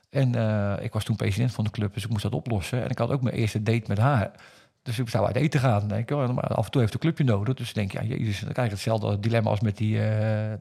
[0.09, 2.83] En uh, ik was toen president van de club, dus ik moest dat oplossen.
[2.83, 4.31] En ik had ook mijn eerste date met haar.
[4.85, 5.87] Dus ik zou uit eten gaan.
[5.87, 7.53] Denk ik, maar af en toe heeft een clubje nodig.
[7.53, 10.01] Dus denk je, ja, jezus, dan krijg je hetzelfde dilemma als met die uh,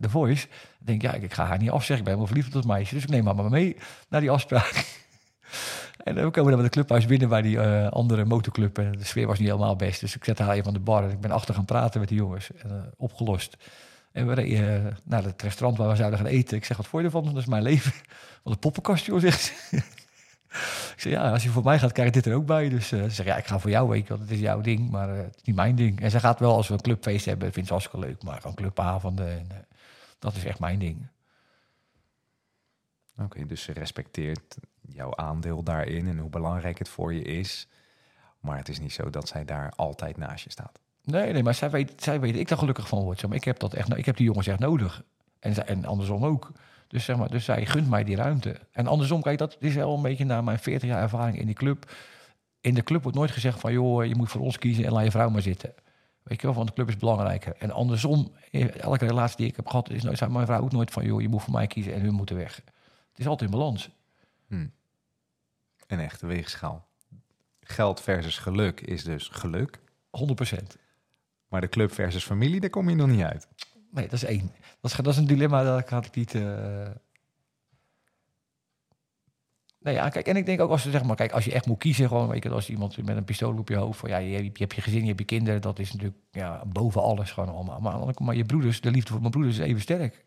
[0.00, 0.46] The Voice.
[0.46, 1.98] Dan denk ik, ja, ik ga haar niet afzeggen.
[1.98, 2.94] Ik ben wel verliefd op dat meisje.
[2.94, 3.76] Dus ik neem haar maar mee
[4.08, 5.02] naar die afspraak.
[6.04, 8.78] en dan komen we met de clubhuis binnen bij die uh, andere motorclub.
[8.78, 10.00] En de sfeer was niet helemaal best.
[10.00, 11.04] Dus ik zette haar even van de bar.
[11.04, 12.50] En ik ben achter gaan praten met die jongens.
[12.52, 13.56] En, opgelost.
[14.12, 16.56] En we reden naar het restaurant waar we zouden gaan eten.
[16.56, 17.24] Ik zeg, wat voor je ervan?
[17.24, 17.92] Dat is mijn leven.
[18.42, 19.82] Wat een poppenkast, joh, zegt ze.
[20.94, 22.68] Ik zeg, ja, als je voor mij gaat, krijg je dit er ook bij.
[22.68, 24.60] Dus uh, ze zegt, ja, ik ga voor jou, weet je, want het is jouw
[24.60, 26.00] ding, maar uh, het is niet mijn ding.
[26.00, 28.22] En ze gaat wel, als we een clubfeest hebben, vindt ze hartstikke leuk.
[28.22, 29.56] Maar gewoon clubavonden, en, uh,
[30.18, 31.06] dat is echt mijn ding.
[33.12, 37.68] Oké, okay, dus ze respecteert jouw aandeel daarin en hoe belangrijk het voor je is.
[38.40, 40.80] Maar het is niet zo dat zij daar altijd naast je staat.
[41.02, 43.26] Nee, nee, maar zij weet, zij weet ik daar gelukkig van word.
[43.26, 45.02] Maar ik heb dat echt, ik heb die jongens echt nodig.
[45.44, 46.52] En, en andersom ook.
[46.88, 48.60] Dus, zeg maar, dus zij gunt mij die ruimte.
[48.72, 51.54] En andersom, kijk, dat is wel een beetje naar mijn 40 jaar ervaring in die
[51.54, 51.92] club.
[52.60, 55.04] In de club wordt nooit gezegd van, joh, je moet voor ons kiezen en laat
[55.04, 55.74] je vrouw maar zitten.
[56.22, 57.56] Weet je wel, want de club is belangrijker.
[57.58, 58.32] En andersom,
[58.80, 61.20] elke relatie die ik heb gehad, is nooit, zei mijn vrouw ook nooit van, joh,
[61.20, 62.56] je moet voor mij kiezen en hun moeten weg.
[63.10, 63.90] Het is altijd in balans.
[64.46, 64.72] Hmm.
[65.86, 66.86] Een echte weegschaal.
[67.60, 69.78] Geld versus geluk is dus geluk.
[69.78, 69.82] 100%.
[71.48, 73.48] Maar de club versus familie, daar kom je nog niet uit.
[73.94, 74.52] Nee, dat is één.
[74.80, 76.34] Dat is, dat is een dilemma dat had ik niet.
[76.34, 76.86] Uh...
[79.78, 81.66] Nee, ja, kijk, en ik denk ook als ze zeg maar, kijk, als je echt
[81.66, 84.16] moet kiezen, gewoon, weet je, als iemand met een pistool op je hoofd, van ja,
[84.16, 87.32] je, je hebt je gezin, je hebt je kinderen, dat is natuurlijk ja, boven alles
[87.32, 87.80] gewoon allemaal.
[87.80, 90.24] Maar, maar je broeders, de liefde voor mijn broeders is even sterk.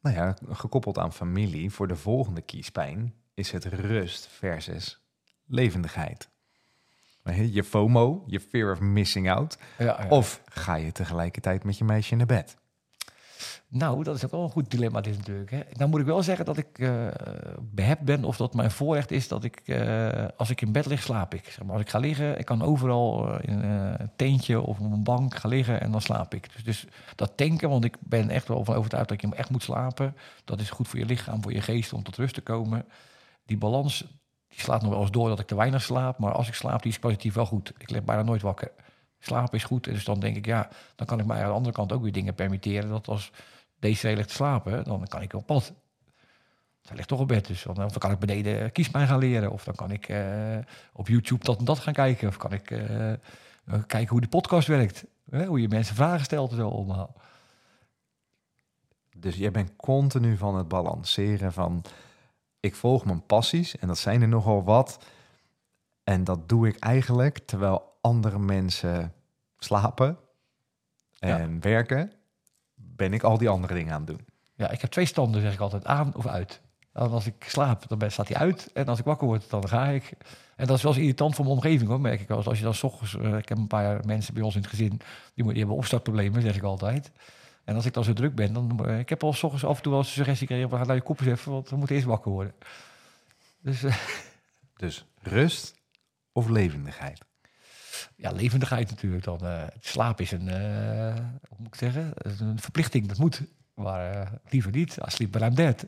[0.00, 5.00] Nou ja, gekoppeld aan familie, voor de volgende kiespijn is het rust versus
[5.46, 6.28] levendigheid.
[7.50, 9.58] Je FOMO, je fear of missing out.
[9.78, 10.08] Ja, ja.
[10.08, 12.56] Of ga je tegelijkertijd met je meisje naar bed?
[13.68, 15.50] Nou, dat is ook wel een goed dilemma dit natuurlijk.
[15.50, 15.60] Hè.
[15.72, 17.06] Nou moet ik wel zeggen dat ik uh,
[17.60, 21.02] behept ben of dat mijn voorrecht is dat ik, uh, als ik in bed lig,
[21.02, 21.44] slaap ik.
[21.44, 25.04] Zeg maar, als ik ga liggen, ik kan overal in een teentje of op een
[25.04, 26.52] bank gaan liggen en dan slaap ik.
[26.52, 29.62] Dus, dus dat tanken, want ik ben echt wel van overtuigd dat je echt moet
[29.62, 30.16] slapen.
[30.44, 32.84] Dat is goed voor je lichaam, voor je geest om tot rust te komen.
[33.46, 34.04] Die balans,
[34.52, 36.18] die slaat nog wel eens door dat ik te weinig slaap.
[36.18, 37.72] Maar als ik slaap, die is kwalitatief wel goed.
[37.78, 38.70] Ik lig bijna nooit wakker.
[39.18, 39.84] Slapen is goed.
[39.84, 42.12] Dus dan denk ik, ja, dan kan ik mij aan de andere kant ook weer
[42.12, 42.88] dingen permitteren.
[42.88, 43.30] Dat als
[43.78, 45.72] deze ligt te slapen, dan kan ik op pad.
[46.80, 49.52] Zij ligt toch op bed, dus dan, kan ik beneden kiespijn gaan leren.
[49.52, 50.58] Of dan kan ik uh,
[50.92, 52.28] op YouTube dat en dat gaan kijken.
[52.28, 53.12] Of kan ik uh,
[53.86, 55.04] kijken hoe de podcast werkt.
[55.30, 55.44] Hè?
[55.44, 57.14] Hoe je mensen vragen stelt en zo allemaal.
[59.16, 61.84] Dus jij bent continu van het balanceren van
[62.62, 65.04] ik volg mijn passies en dat zijn er nogal wat.
[66.04, 69.12] En dat doe ik eigenlijk terwijl andere mensen
[69.58, 70.18] slapen
[71.18, 72.12] en werken,
[72.74, 74.26] ben ik al die andere dingen aan het doen.
[74.54, 76.60] Ja, ik heb twee standen, zeg ik altijd, aan of uit.
[76.92, 78.70] En als ik slaap, dan staat hij uit.
[78.72, 80.12] En als ik wakker word, dan ga ik.
[80.56, 82.44] En dat is wel eens irritant voor mijn omgeving, hoor, merk ik wel.
[82.44, 83.14] Als je dan s ochtends...
[83.14, 85.00] Uh, ik heb een paar mensen bij ons in het gezin...
[85.34, 87.12] die, die hebben opstartproblemen, zeg ik altijd.
[87.64, 88.80] En als ik dan zo druk ben, dan...
[88.86, 90.70] Uh, ik heb al s ochtends af en toe wel een suggestie gekregen...
[90.70, 92.54] we gaan naar je kopjes even, want we moeten eerst wakker worden.
[93.60, 93.96] Dus, uh,
[94.76, 95.74] dus rust
[96.32, 97.20] of levendigheid?
[98.16, 99.38] Ja, levendigheid natuurlijk dan.
[99.42, 101.14] Uh, slaap is een, uh,
[101.48, 103.42] hoe moet ik zeggen, een verplichting, dat moet.
[103.74, 105.86] Maar uh, liever niet, als sleep but I'm dead.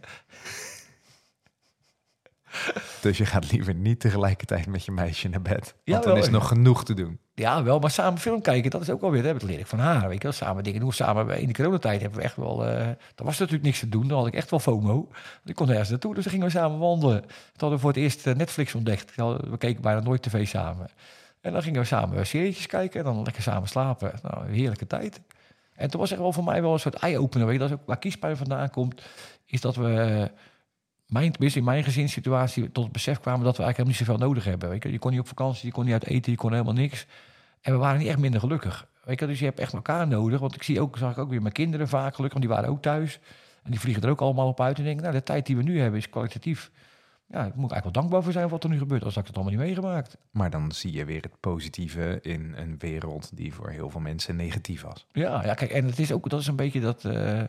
[3.01, 5.75] Dus je gaat liever niet tegelijkertijd met je meisje naar bed.
[5.85, 7.19] Want ja, dan is nog genoeg te doen.
[7.35, 9.79] Ja, wel, maar samen film kijken, dat is ook wel weer, dat leer ik van
[9.79, 10.09] haar.
[10.09, 10.93] Weet je wel, samen dingen doen.
[10.93, 14.09] Samen in de coronatijd hebben we echt wel, uh, er was natuurlijk niks te doen.
[14.09, 15.09] Dan had ik echt wel FOMO.
[15.45, 17.21] Ik kon ergens naartoe, dus dan gingen we samen wandelen.
[17.21, 19.15] Toen hadden we voor het eerst Netflix ontdekt.
[19.15, 20.89] We keken bijna nooit tv samen.
[21.41, 24.13] En dan gingen we samen serietjes kijken en dan lekker samen slapen.
[24.23, 25.21] Nou, een heerlijke tijd.
[25.75, 27.47] En toen was echt wel voor mij wel een soort eye-opener.
[27.47, 29.03] Weet je, dat is ook waar kiespijn vandaan komt.
[29.45, 30.31] Is dat we,
[31.07, 34.29] mijn, tenminste in mijn gezinssituatie, tot het besef kwamen dat we eigenlijk helemaal niet zoveel
[34.29, 34.69] nodig hebben.
[34.69, 34.93] Weet je.
[34.93, 37.07] je kon niet op vakantie, je kon niet uit eten, je kon helemaal niks.
[37.61, 38.87] En we waren niet echt minder gelukkig.
[39.05, 40.41] Weet je, dus je hebt echt elkaar nodig.
[40.41, 42.71] Want ik zie ook, zag ik ook weer mijn kinderen vaak gelukkig, want die waren
[42.71, 43.19] ook thuis.
[43.63, 45.63] En die vliegen er ook allemaal op uit en denken, nou, de tijd die we
[45.63, 46.71] nu hebben is kwalitatief
[47.27, 49.35] ja, ik moet eigenlijk wel dankbaar voor zijn wat er nu gebeurt, als ik het
[49.35, 50.17] allemaal niet meegemaakt.
[50.31, 54.37] Maar dan zie je weer het positieve in een wereld die voor heel veel mensen
[54.37, 55.07] negatief was.
[55.13, 57.05] Ja, ja kijk, en het is ook, dat is een beetje dat.
[57.05, 57.43] Uh,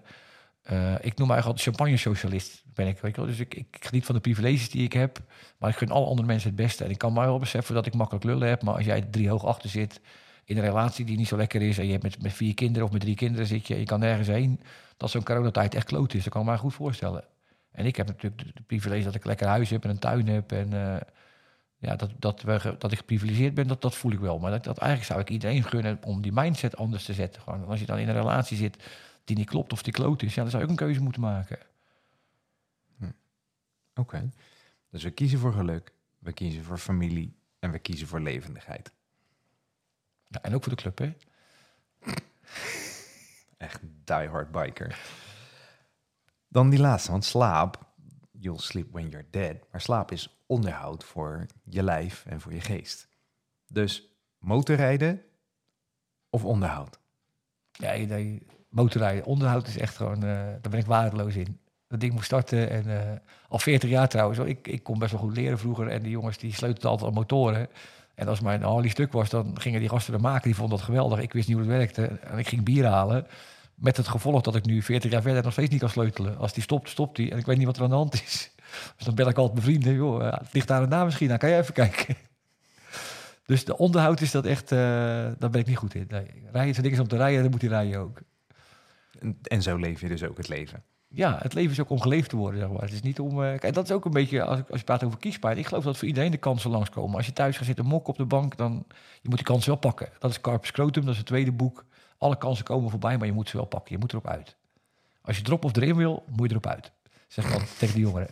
[0.72, 3.00] uh, ik noem mij altijd champagne-socialist, ben ik.
[3.00, 3.30] Weet je wel?
[3.30, 5.20] Dus ik, ik geniet van de privileges die ik heb,
[5.58, 6.84] maar ik gun alle andere mensen het beste.
[6.84, 9.30] En ik kan mij wel beseffen dat ik makkelijk lullen heb, maar als jij drie
[9.30, 10.02] hoog achter zit
[10.46, 12.88] in een relatie die niet zo lekker is en je hebt met, met vier kinderen
[12.88, 14.60] of met drie kinderen zit je je kan nergens heen,
[14.98, 16.24] dat zo'n coronatijd echt kloot is.
[16.24, 17.24] Dat kan ik me goed voorstellen.
[17.72, 20.52] En ik heb natuurlijk de privilege dat ik lekker huis heb en een tuin heb.
[20.52, 20.96] En uh,
[21.78, 22.44] ja, dat, dat,
[22.80, 24.40] dat ik geprivilegeerd ben, dat, dat voel ik wel.
[24.40, 27.42] Maar dat, dat eigenlijk zou ik iedereen gunnen om die mindset anders te zetten.
[27.42, 28.84] Gewoon, als je dan in een relatie zit
[29.26, 31.60] die niet klopt of die kloot is, ja, dan zou ik een keuze moeten maken.
[32.98, 33.12] Hm.
[33.96, 34.32] Oké.
[34.90, 38.92] Dus we kiezen voor geluk, we kiezen voor familie En we kiezen voor levendigheid.
[40.28, 41.14] Ja, en ook voor de club, hè?
[43.68, 45.00] Echt diehard biker.
[46.48, 47.86] Dan die laatste, want slaap,
[48.32, 49.56] you'll sleep when you're dead.
[49.72, 53.08] Maar slaap is onderhoud voor je lijf en voor je geest.
[53.68, 55.22] Dus motorrijden
[56.30, 57.00] of onderhoud?
[57.72, 58.46] Ja, nee,
[58.76, 60.30] motorrijden, onderhoud is echt gewoon, eh,
[60.62, 61.60] daar ben ik waardeloos in.
[61.88, 63.18] Dat ding moest starten en eh,
[63.50, 64.40] al 40 jaar trouwens.
[64.40, 67.16] Ik, ik kon best wel goed leren vroeger en die jongens die sleutelden altijd aan
[67.16, 67.68] motoren.
[68.16, 70.44] En als mijn Harley stuk was, dan gingen die gasten er maken.
[70.44, 71.20] Die vonden dat geweldig.
[71.20, 72.06] Ik wist niet hoe het werkte.
[72.06, 73.28] En ik ging bier halen.
[73.76, 76.38] Met het gevolg dat ik nu 40 jaar verder nog steeds niet kan sleutelen.
[76.38, 77.32] Als die stopt, stopt die.
[77.32, 78.52] En ik weet niet wat er aan de hand is.
[78.96, 79.94] Dus dan bel ik altijd mijn vrienden.
[79.94, 81.28] Joh, ja, het ligt daar en daar misschien.
[81.28, 82.16] Dan kan jij even kijken.
[83.46, 84.72] Dus de onderhoud is dat echt...
[84.72, 84.78] eh
[85.40, 86.08] daar ben ik niet goed in.
[86.52, 87.42] Rijden is er niks om te rijden.
[87.42, 88.22] Dan moet hij rijden ook.
[89.42, 90.84] En, zo leef je dus ook het leven.
[91.08, 92.82] Ja, het leven is ook om geleefd te worden, zeg maar.
[92.82, 93.38] Het is niet om...
[93.38, 95.58] kijk, dat is ook een beetje, als, als je praat over kiespijn...
[95.58, 97.16] ik geloof dat voor iedereen de kansen langskomen.
[97.16, 98.86] Als je thuis gaat zitten mokken op de bank, dan...
[99.22, 100.10] je moet die kansen wel pakken.
[100.20, 101.86] Dat is Carpus Scrotum, dat is het tweede boek.
[102.18, 103.94] Alle kansen komen voorbij, maar je moet ze wel pakken.
[103.94, 104.56] Je moet erop uit.
[105.22, 106.92] Als je erop of erin wil, moet je erop uit.
[107.28, 108.30] Zeg maar tegen die jongeren.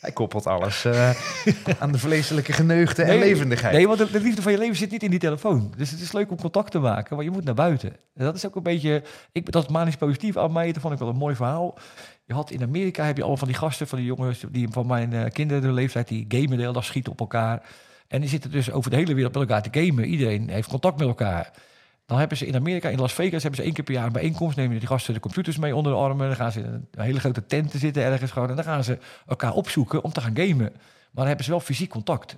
[0.00, 1.10] Hij koppelt alles eh,
[1.80, 3.74] aan de vleeselijke geneugten en levendigheid.
[3.74, 5.72] Nee, want de, de liefde van je leven zit niet in die telefoon.
[5.76, 7.96] Dus het is leuk om contact te maken, maar je moet naar buiten.
[8.14, 9.02] En dat is ook een beetje...
[9.32, 10.72] Ik, dat is manisch positief aan mij.
[10.72, 11.78] Dat vond ik wel een mooi verhaal.
[12.24, 14.44] Je had in Amerika heb je allemaal van die gasten, van die jongens...
[14.50, 17.62] die van mijn eh, kinderen de leeftijd, die gamen de hele dag schieten op elkaar.
[18.08, 20.04] En die zitten dus over de hele wereld met elkaar te gamen.
[20.04, 21.50] Iedereen heeft contact met elkaar.
[22.10, 24.12] Dan hebben ze in Amerika, in Las Vegas, hebben ze één keer per jaar een
[24.12, 24.56] bijeenkomst.
[24.56, 26.26] Nemen die gasten de computers mee onder de armen.
[26.26, 28.48] Dan gaan ze in een hele grote tent zitten ergens gewoon.
[28.48, 30.56] En dan gaan ze elkaar opzoeken om te gaan gamen.
[30.58, 32.36] Maar dan hebben ze wel fysiek contact.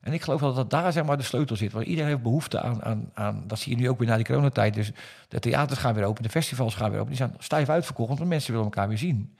[0.00, 1.72] En ik geloof dat, dat daar zeg maar de sleutel zit.
[1.72, 3.44] Want iedereen heeft behoefte aan, aan, aan...
[3.46, 4.74] Dat zie je nu ook weer na die coronatijd.
[4.74, 4.90] Dus
[5.28, 7.10] de theaters gaan weer open, de festivals gaan weer open.
[7.10, 9.36] Die zijn stijf uitverkocht, want mensen willen elkaar weer zien.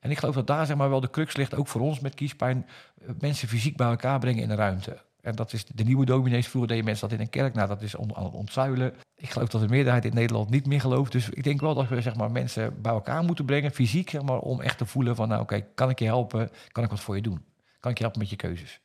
[0.00, 2.14] En ik geloof dat daar zeg maar wel de crux ligt, ook voor ons met
[2.14, 2.66] kiespijn.
[3.00, 4.96] eh, Mensen fysiek bij elkaar brengen in een ruimte.
[5.26, 6.48] En dat is de nieuwe dominees.
[6.48, 7.54] Vroeger deden mensen dat in een kerk.
[7.54, 8.94] Nou, dat is aan het ontzuilen.
[9.14, 11.12] Ik geloof dat de meerderheid in Nederland niet meer gelooft.
[11.12, 14.38] Dus ik denk wel dat we zeg maar, mensen bij elkaar moeten brengen, fysiek, maar,
[14.38, 16.50] om echt te voelen van, nou oké, kan ik je helpen?
[16.72, 17.44] Kan ik wat voor je doen?
[17.80, 18.80] Kan ik je helpen met je keuzes?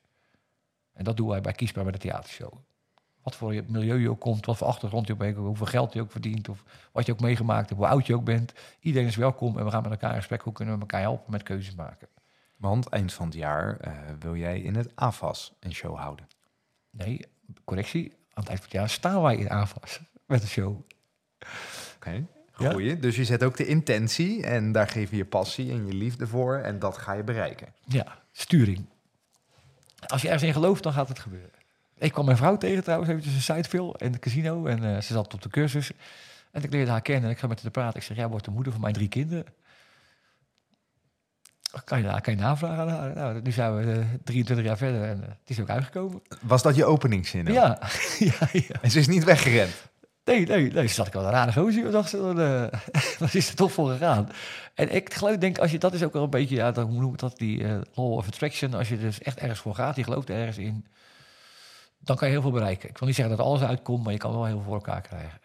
[0.93, 2.53] En dat doen wij bij Kiesbaar bij de theatershow.
[3.23, 5.93] Wat voor je milieu je ook komt, wat voor achtergrond je ook hebt, hoeveel geld
[5.93, 8.53] je ook verdient, of wat je ook meegemaakt hebt, hoe oud je ook bent.
[8.79, 10.41] Iedereen is welkom en we gaan met elkaar in gesprek.
[10.41, 12.07] Hoe kunnen we elkaar helpen met keuzes maken?
[12.61, 16.27] Want eind van het jaar eh, wil jij in het AFAS een show houden.
[16.89, 17.25] Nee,
[17.63, 18.09] correctie.
[18.09, 20.81] Aan het eind van het jaar staan wij in AFAS met de show.
[21.95, 22.99] Oké, goeie.
[22.99, 26.27] Dus je zet ook de intentie en daar geef je je passie en je liefde
[26.27, 27.73] voor en dat ga je bereiken.
[27.85, 28.85] Ja, sturing.
[30.07, 31.59] Als je ergens in gelooft, dan gaat het gebeuren.
[31.97, 34.65] Ik kwam mijn vrouw tegen trouwens, eventjes een Sideville in het casino.
[34.65, 35.91] En eh, ze zat op de cursus.
[36.51, 37.99] En ik leerde haar kennen en ik ga met haar praten.
[37.99, 39.45] Ik zeg, jij wordt de moeder van mijn drie kinderen.
[41.83, 43.15] Kan je, kan je navragen aan haar?
[43.15, 46.21] Nou, nu zijn we eh, 23 jaar verder en eh, het is ook uitgekomen.
[46.41, 47.47] Was dat je openingszin?
[47.47, 47.53] ook?
[47.53, 47.79] Ja,
[48.19, 48.81] ja, ja.
[48.81, 49.71] En ze is niet weggerend.
[50.23, 50.87] Nee, nee, nee.
[50.87, 51.85] Ze zat ik wel een rare gozer.
[51.85, 54.29] Ik dacht ze, eh, wat is er toch voor gegaan?
[54.73, 57.13] En ik geloof, denk, als je, dat is ook wel een beetje, ja, dan, noem
[57.13, 58.73] ik dat, die eh, law of attraction.
[58.73, 60.85] Als je dus echt ergens voor gaat, je gelooft ergens in,
[61.99, 62.89] dan kan je heel veel bereiken.
[62.89, 65.01] Ik wil niet zeggen dat alles uitkomt, maar je kan wel heel veel voor elkaar
[65.01, 65.39] krijgen.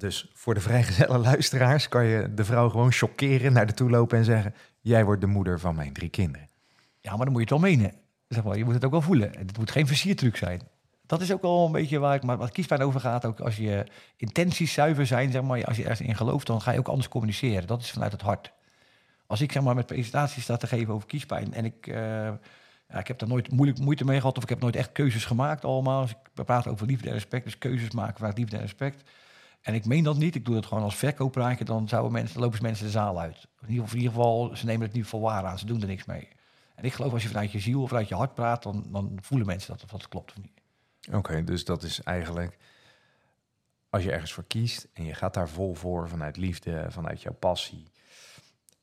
[0.00, 4.18] Dus voor de vrijgezelle luisteraars kan je de vrouw gewoon chockeren, naar de toe lopen
[4.18, 4.54] en zeggen...
[4.80, 6.48] jij wordt de moeder van mijn drie kinderen.
[7.00, 7.92] Ja, maar dan moet je het wel menen.
[8.28, 9.30] Zeg maar, je moet het ook wel voelen.
[9.38, 10.60] Het moet geen versiertruc zijn.
[11.06, 13.24] Dat is ook wel een beetje waar ik maar wat kiespijn over gaat.
[13.24, 13.86] Ook als je
[14.16, 17.08] intenties zuiver zijn, zeg maar, als je ergens in gelooft, dan ga je ook anders
[17.08, 17.66] communiceren.
[17.66, 18.52] Dat is vanuit het hart.
[19.26, 21.94] Als ik zeg maar met presentaties sta te geven over kiespijn en ik, eh,
[22.88, 25.24] ja, ik heb daar nooit moeilijk moeite mee gehad of ik heb nooit echt keuzes
[25.24, 26.00] gemaakt allemaal.
[26.00, 29.10] Als ik praat over liefde en respect, dus keuzes maken vanuit liefde en respect.
[29.60, 32.62] En ik meen dat niet, ik doe dat gewoon als verkooppraatje, dan zouden mensen, lopen
[32.62, 33.48] mensen de zaal uit.
[33.62, 35.80] In ieder, geval, in ieder geval, ze nemen het niet voor waar aan, ze doen
[35.80, 36.28] er niks mee.
[36.74, 39.18] En ik geloof als je vanuit je ziel of vanuit je hart praat, dan, dan
[39.22, 40.60] voelen mensen dat of dat klopt of niet.
[41.12, 42.56] Oké, dus dat is eigenlijk...
[43.90, 47.32] als je ergens voor kiest en je gaat daar vol voor vanuit liefde, vanuit jouw
[47.34, 47.86] passie...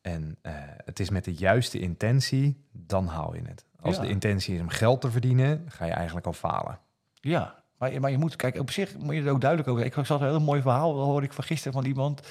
[0.01, 0.53] en eh,
[0.85, 3.65] het is met de juiste intentie, dan haal je het.
[3.79, 4.01] Als Ja.
[4.01, 6.79] de intentie is om geld te verdienen, ga je eigenlijk al falen.
[7.13, 9.85] Ja, maar, je- moet, kijk, op zich moet je er ook duidelijk over.
[9.85, 12.21] Ik zag een heel mooi verhaal, dat hoorde ik van gisteren van iemand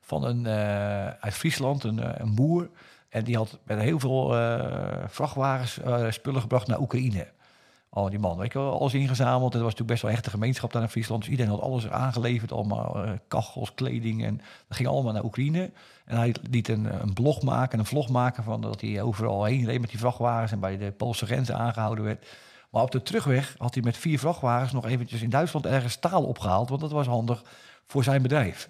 [0.00, 2.70] van een, eh, uit Friesland, een, eh, een boer.
[3.08, 7.26] En die had met heel veel eh, vrachtwagens spullen gebracht naar Oekraïne.
[7.88, 9.54] Al die man, weet je alles ingezameld.
[9.54, 11.20] Er was natuurlijk best wel een gemeenschap daar in Friesland.
[11.22, 12.96] Dus iedereen had alles aangeleverd, allemaal
[13.28, 14.24] kachels, kleding.
[14.24, 14.36] En
[14.68, 15.70] dat ging allemaal naar Oekraïne.
[16.04, 19.64] En hij liet een, een blog maken, een vlog maken van dat hij overal heen
[19.64, 22.26] reed met die vrachtwagens en bij de Poolse grenzen aangehouden werd.
[22.76, 26.24] Maar op de terugweg had hij met vier vrachtwagens nog eventjes in Duitsland ergens staal
[26.24, 27.42] opgehaald, want dat was handig
[27.86, 28.68] voor zijn bedrijf.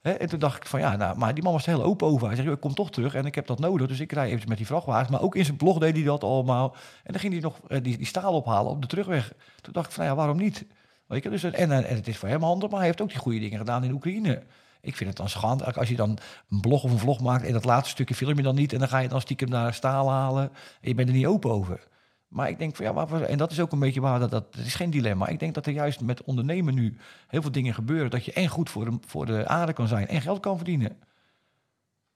[0.00, 2.26] En toen dacht ik van ja, nou, maar die man was heel open over.
[2.26, 3.86] Hij zegt, ik kom toch terug en ik heb dat nodig.
[3.86, 5.10] Dus ik rij even met die vrachtwagens.
[5.10, 6.76] Maar ook in zijn blog deed hij dat allemaal.
[7.04, 9.32] En dan ging hij nog eh, die, die staal ophalen op de terugweg.
[9.60, 10.66] Toen dacht ik van ja, waarom niet?
[11.06, 13.10] Weet je, dus, en, en, en het is voor hem handig, maar hij heeft ook
[13.10, 14.42] die goede dingen gedaan in Oekraïne.
[14.80, 16.18] Ik vind het dan schandelijk als je dan
[16.50, 18.78] een blog of een vlog maakt en dat laatste stukje film je dan niet en
[18.78, 21.80] dan ga je dan stiekem naar staal halen en je bent er niet open over.
[22.28, 24.74] Maar ik denk van ja, en dat is ook een beetje waar dat, dat, is
[24.74, 25.26] geen dilemma.
[25.26, 26.96] Ik denk dat er juist met ondernemen nu
[27.26, 30.08] heel veel dingen gebeuren dat je en goed voor de, voor de aarde kan zijn
[30.08, 30.88] en geld kan verdienen.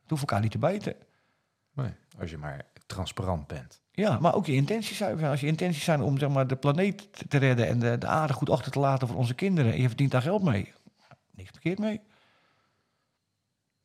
[0.01, 0.95] Het hoeft elkaar niet te bijten.
[1.73, 3.81] Nee, als je maar transparant bent.
[3.93, 5.25] Ja, maar ook je intenties zijn.
[5.25, 8.33] Als je intenties zijn om zeg maar, de planeet te redden en de, de aarde
[8.33, 10.73] goed achter te laten voor onze kinderen en je verdient daar geld mee.
[11.31, 12.01] Niks verkeerd mee.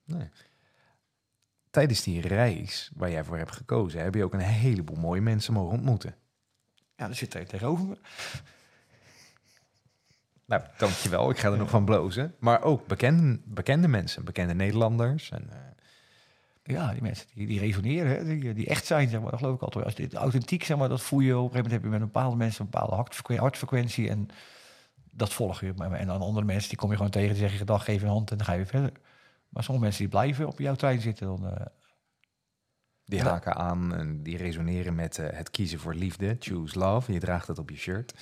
[0.04, 0.30] Nee.
[1.76, 5.54] Tijdens die reis waar jij voor hebt gekozen, heb je ook een heleboel mooie mensen
[5.54, 6.16] mogen ontmoeten.
[6.96, 7.98] Ja, dat zit er tegenover me.
[10.46, 11.30] Nou, dankjewel.
[11.30, 12.36] Ik ga er nog van blozen.
[12.40, 15.32] Maar ook bekende, bekende mensen, bekende Nederlanders.
[15.32, 15.56] En, uh...
[16.64, 19.32] Ja, die mensen die, die resoneren, hè, die, die echt zijn, zeg maar.
[19.32, 19.86] Dat geloof ik altijd.
[19.86, 21.38] Als dit authentiek, zeg maar, dat voel je.
[21.38, 24.10] Op een gegeven moment heb je met een bepaalde mensen een bepaalde hartfrequentie.
[24.10, 24.28] En
[25.12, 25.74] dat volg je.
[25.78, 27.30] En dan andere mensen, die kom je gewoon tegen.
[27.30, 28.92] Die zeggen, dag, geef een hand en dan ga je weer verder.
[29.50, 31.46] Maar sommige mensen die blijven op jouw trein zitten, dan...
[31.46, 31.66] Uh...
[33.08, 37.14] Die haken aan en die resoneren met uh, het kiezen voor liefde, choose love.
[37.14, 38.14] Je draagt het op je shirt.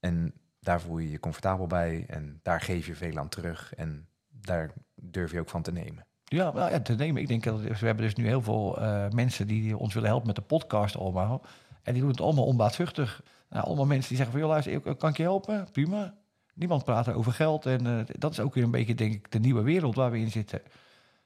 [0.00, 3.74] En daar voel je je comfortabel bij en daar geef je veel aan terug.
[3.74, 6.06] En daar durf je ook van te nemen.
[6.24, 7.22] Ja, nou ja, te nemen.
[7.22, 10.26] Ik denk dat we hebben dus nu heel veel uh, mensen die ons willen helpen
[10.26, 11.44] met de podcast allemaal.
[11.82, 13.22] En die doen het allemaal onbaatzuchtig.
[13.48, 15.68] Nou, allemaal mensen die zeggen van, joh, luister, kan ik je helpen?
[15.72, 16.14] Prima.
[16.56, 17.66] Niemand praat over geld.
[17.66, 20.18] En uh, dat is ook weer een beetje, denk ik, de nieuwe wereld waar we
[20.18, 20.62] in zitten.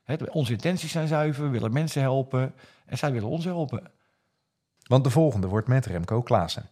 [0.04, 2.54] Hè, onze intenties zijn zuiver, we willen mensen helpen.
[2.86, 3.90] En zij willen ons helpen.
[4.86, 6.68] Want de volgende wordt met Remco Klaassen.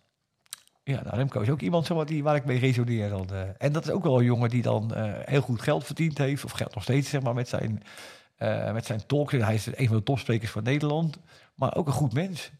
[0.83, 3.09] Ja, nou, Remco is ook iemand die, waar ik mee resoneer.
[3.09, 5.85] Dan, uh, en dat is ook wel een jongen die dan uh, heel goed geld
[5.85, 6.45] verdiend heeft.
[6.45, 7.83] Of geld nog steeds, zeg maar, met zijn,
[8.39, 9.33] uh, met zijn talks.
[9.33, 11.19] Hij is een van de topsprekers van Nederland.
[11.55, 12.51] Maar ook een goed mens.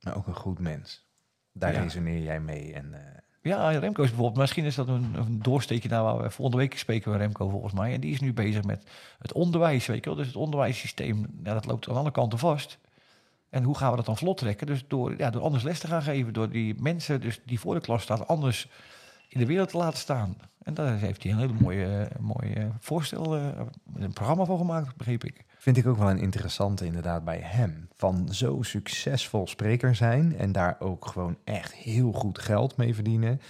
[0.00, 1.08] Maar ook een goed mens.
[1.52, 1.82] Daar ja.
[1.82, 2.74] resoneer jij mee.
[2.74, 2.94] En,
[3.46, 6.78] ja, Remco is bijvoorbeeld, misschien is dat een, een doorsteekje naar waar we volgende week
[6.78, 7.92] spreken we Remco volgens mij.
[7.92, 8.82] En die is nu bezig met
[9.18, 10.18] het onderwijs, weet je wel.
[10.18, 12.78] Dus het onderwijssysteem, ja, dat loopt aan alle kanten vast.
[13.50, 14.66] En hoe gaan we dat dan vlot trekken?
[14.66, 17.74] Dus door, ja, door anders les te gaan geven, door die mensen dus die voor
[17.74, 18.68] de klas staan, anders
[19.28, 20.36] in de wereld te laten staan.
[20.62, 23.48] En daar heeft hij een hele mooie, mooie voorstel, uh,
[23.94, 25.44] een programma van gemaakt, begreep ik.
[25.58, 27.88] Vind ik ook wel een interessante inderdaad bij hem.
[27.94, 33.40] Van zo succesvol spreker zijn en daar ook gewoon echt heel goed geld mee verdienen.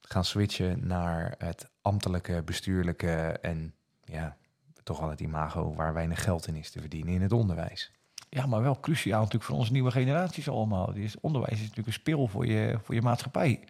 [0.00, 4.36] Gaan switchen naar het ambtelijke, bestuurlijke en ja,
[4.82, 7.92] toch wel het imago waar weinig geld in is te verdienen in het onderwijs.
[8.28, 10.94] Ja, maar wel cruciaal natuurlijk voor onze nieuwe generaties allemaal.
[10.94, 13.60] Is, onderwijs is natuurlijk een speel voor je, voor je maatschappij.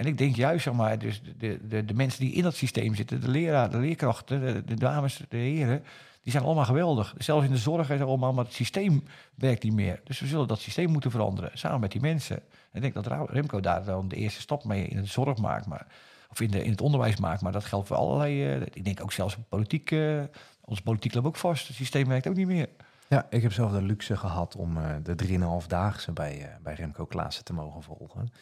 [0.00, 2.94] En ik denk juist, zeg maar, dus de, de, de mensen die in dat systeem
[2.94, 5.84] zitten, de leraar, de leerkrachten, de, dames, de heren,
[6.22, 7.14] die zijn allemaal geweldig.
[7.18, 10.00] Zelfs in de zorg is allemaal, maar het systeem werkt niet meer.
[10.04, 12.36] Dus we zullen dat systeem moeten veranderen, samen met die mensen.
[12.36, 15.66] En ik denk dat Remco daar dan de eerste stap mee in de zorg maakt,
[15.66, 15.86] maar,
[16.30, 17.42] of in, de, in het onderwijs maakt.
[17.42, 20.22] Maar dat geldt voor allerlei, uh, ik denk ook zelfs politiek, uh,
[20.60, 21.66] ons politiek loopt ook vast.
[21.66, 22.68] Het systeem werkt ook niet meer.
[23.08, 27.04] Ja, ik heb zelf de luxe gehad om uh, de 3,5-daagse bij, uh, bij Remco
[27.04, 28.32] Klaassen te mogen volgen.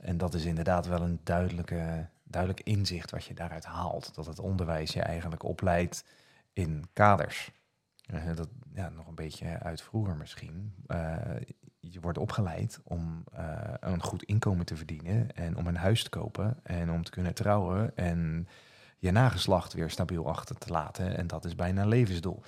[0.00, 4.14] En dat is inderdaad wel een duidelijke, duidelijk inzicht wat je daaruit haalt.
[4.14, 6.04] Dat het onderwijs je eigenlijk opleidt
[6.52, 7.50] in kaders.
[8.14, 10.74] Uh, dat ja, nog een beetje uit vroeger misschien.
[11.80, 13.24] je wordt opgeleid om
[13.80, 17.34] een goed inkomen te verdienen en om een huis te kopen en om te kunnen
[17.34, 18.48] trouwen en
[18.98, 21.16] je nageslacht weer stabiel achter te laten.
[21.16, 22.42] En dat is bijna een levensdoel.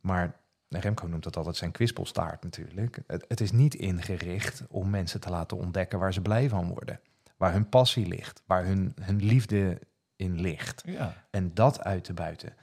[0.00, 0.34] Maar
[0.68, 2.98] Remco noemt dat altijd zijn kwispelstaart natuurlijk.
[3.06, 7.00] Het, het, is niet ingericht om mensen te laten ontdekken waar ze blij van worden.
[7.36, 9.78] Waar hun passie ligt, waar hun, hun liefde
[10.16, 10.82] in ligt.
[10.86, 11.24] Ja.
[11.30, 12.54] En dat uit te buiten.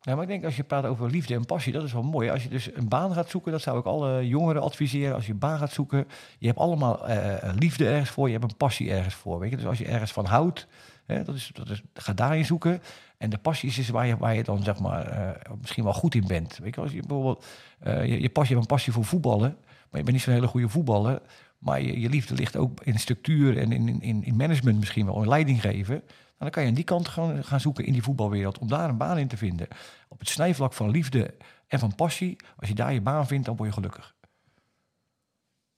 [0.00, 2.30] Ja, maar ik denk als je praat over liefde en passie, dat is wel mooi.
[2.30, 5.14] Als je dus een baan gaat zoeken, dat zou ik alle jongeren adviseren.
[5.14, 8.50] Als je een baan gaat zoeken, je hebt allemaal uh, liefde ergens voor, je hebt
[8.50, 9.38] een passie ergens voor.
[9.38, 9.56] Weet je?
[9.56, 10.66] Dus als je ergens van houdt,
[11.14, 12.82] hè, dat is, dat is, ga daarin zoeken.
[13.18, 16.14] En de passie is waar je, waar je dan zeg maar uh, misschien wel goed
[16.14, 16.58] in bent.
[16.58, 17.44] Weet je, als je bijvoorbeeld
[17.86, 20.46] uh, je, passie, je hebt een passie voor voetballen, maar je bent niet zo'n hele
[20.46, 21.22] goede voetballer.
[21.58, 25.28] Maar je, liefde ligt ook in structuur en in, in, in management misschien wel, in
[25.28, 25.94] leiding geven.
[25.94, 26.04] Nou,
[26.38, 28.96] dan kan je aan die kant gaan, gaan zoeken in die voetbalwereld om daar een
[28.96, 29.68] baan in te vinden.
[30.08, 31.34] Op het snijvlak van liefde
[31.66, 34.14] en van passie, als je daar je baan vindt, dan word je gelukkig.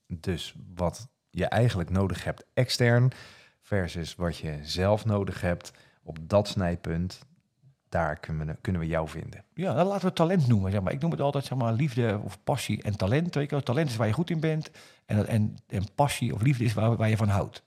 [0.07, 3.13] Dus wat je eigenlijk nodig hebt extern
[3.71, 7.27] versus wat je zelf nodig hebt op dat snijpunt,
[7.89, 9.45] daar kunnen we, kunnen we jou vinden.
[9.55, 10.71] Ja, dan laten we talent noemen.
[10.71, 10.93] Zeg maar.
[10.93, 13.35] Ik noem het altijd zeg maar, liefde of passie en talent.
[13.35, 14.71] Weet je Talent is waar je goed in bent.
[15.07, 17.63] En, en, en passie of liefde is waar, waar je van houdt.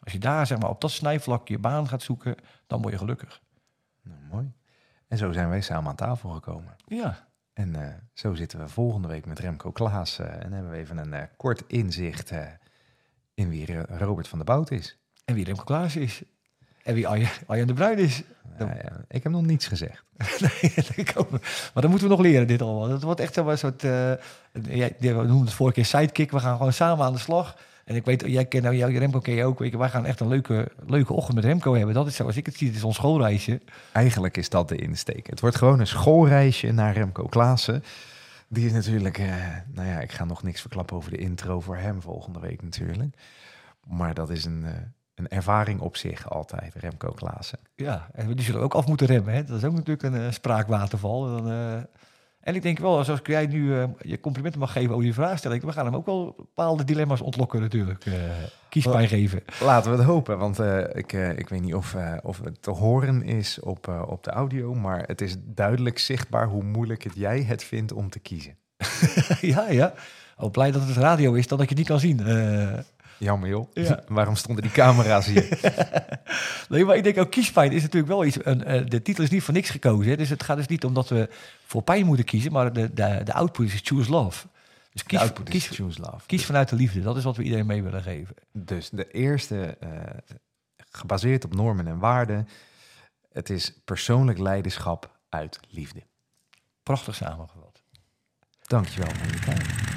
[0.00, 2.36] Als je daar zeg maar, op dat snijvlak je baan gaat zoeken,
[2.66, 3.40] dan word je gelukkig.
[4.02, 4.52] Nou, mooi.
[5.08, 6.76] En zo zijn wij samen aan tafel gekomen.
[6.86, 10.18] Ja, En eh, zo zitten we volgende week met Remco Klaas.
[10.18, 12.32] eh, en hebben we even een eh, kort inzicht
[13.34, 14.97] in wie Robert van der Bout is.
[15.28, 16.22] En wie Remco Klaas is.
[16.82, 18.22] En wie Arjen, Arjen de Bruin is.
[18.58, 20.02] Nou ja, ik heb nog niets gezegd.
[20.40, 21.30] nee, dat denk ik ook.
[21.30, 22.88] Maar dan moeten we nog leren, dit allemaal.
[22.88, 23.84] Dat wordt echt wel een soort...
[23.84, 24.12] eh
[24.70, 26.30] jij, we noemden het vorige keer sidekick.
[26.30, 27.56] We gaan gewoon samen aan de slag.
[27.84, 29.58] En ik weet, jij kent nou, jou, Remco ken je ook.
[29.58, 31.94] Weet je, wij gaan echt een leuke, leuke ochtend met Remco hebben.
[31.94, 33.60] Dat is zoals ik het zie, het is ons schoolreisje.
[33.92, 35.26] Eigenlijk is dat de insteek.
[35.26, 37.84] Het wordt gewoon een schoolreisje naar Remco Klaassen.
[38.48, 39.26] Die is natuurlijk, eh,
[39.72, 43.16] nou ja, ik ga nog niks verklappen over de intro voor hem volgende week natuurlijk.
[43.86, 44.72] Maar dat is een, eh,
[45.18, 47.58] een ervaring op zich altijd, Remco Klaassen.
[47.76, 49.34] Ja, en die zullen ook af moeten remmen.
[49.34, 49.44] Hè?
[49.44, 51.22] Dat is ook natuurlijk een eh, spraakwaterval.
[51.22, 51.74] Dan, eh,
[52.40, 55.62] en ik denk wel, zoals jij nu eh, je complimenten mag geven over die vraagstelling,
[55.62, 58.04] we gaan hem ook wel bepaalde dilemma's ontlokken natuurlijk.
[58.68, 59.42] kiespijn geven.
[59.60, 60.58] Laten we het hopen, want
[60.92, 65.02] ik, ik weet niet of, of het te horen is op, op de audio, maar
[65.06, 68.56] het is duidelijk zichtbaar hoe moeilijk het jij het vindt om te kiezen.
[69.40, 69.92] ja, ja.
[70.36, 72.16] Oh, blij dat het radio is, dan dat je het niet kan zien.
[73.18, 74.02] Jammer joh, Ja.
[74.08, 75.58] waarom stonden die camera's hier?
[76.68, 78.36] nee, maar ik denk ook kiespijn is natuurlijk wel iets.
[78.42, 80.10] Een, eh, de titel is niet voor niks gekozen.
[80.10, 80.16] Hè?
[80.16, 81.28] Dus het gaat dus niet omdat we
[81.66, 84.46] voor pijn moeten kiezen, maar de, de, de output is choose love.
[84.92, 86.26] Dus kies, kies, choose love.
[86.26, 87.00] kies vanuit de liefde.
[87.00, 88.34] Dat is wat we iedereen mee willen geven.
[88.52, 89.90] Dus de eerste, eh,
[90.90, 92.48] gebaseerd op normen en waarden.
[93.32, 96.02] Het is persoonlijk leiderschap uit liefde.
[96.82, 97.82] Prachtig samengevat.
[98.66, 99.87] Dankjewel voor je tijd.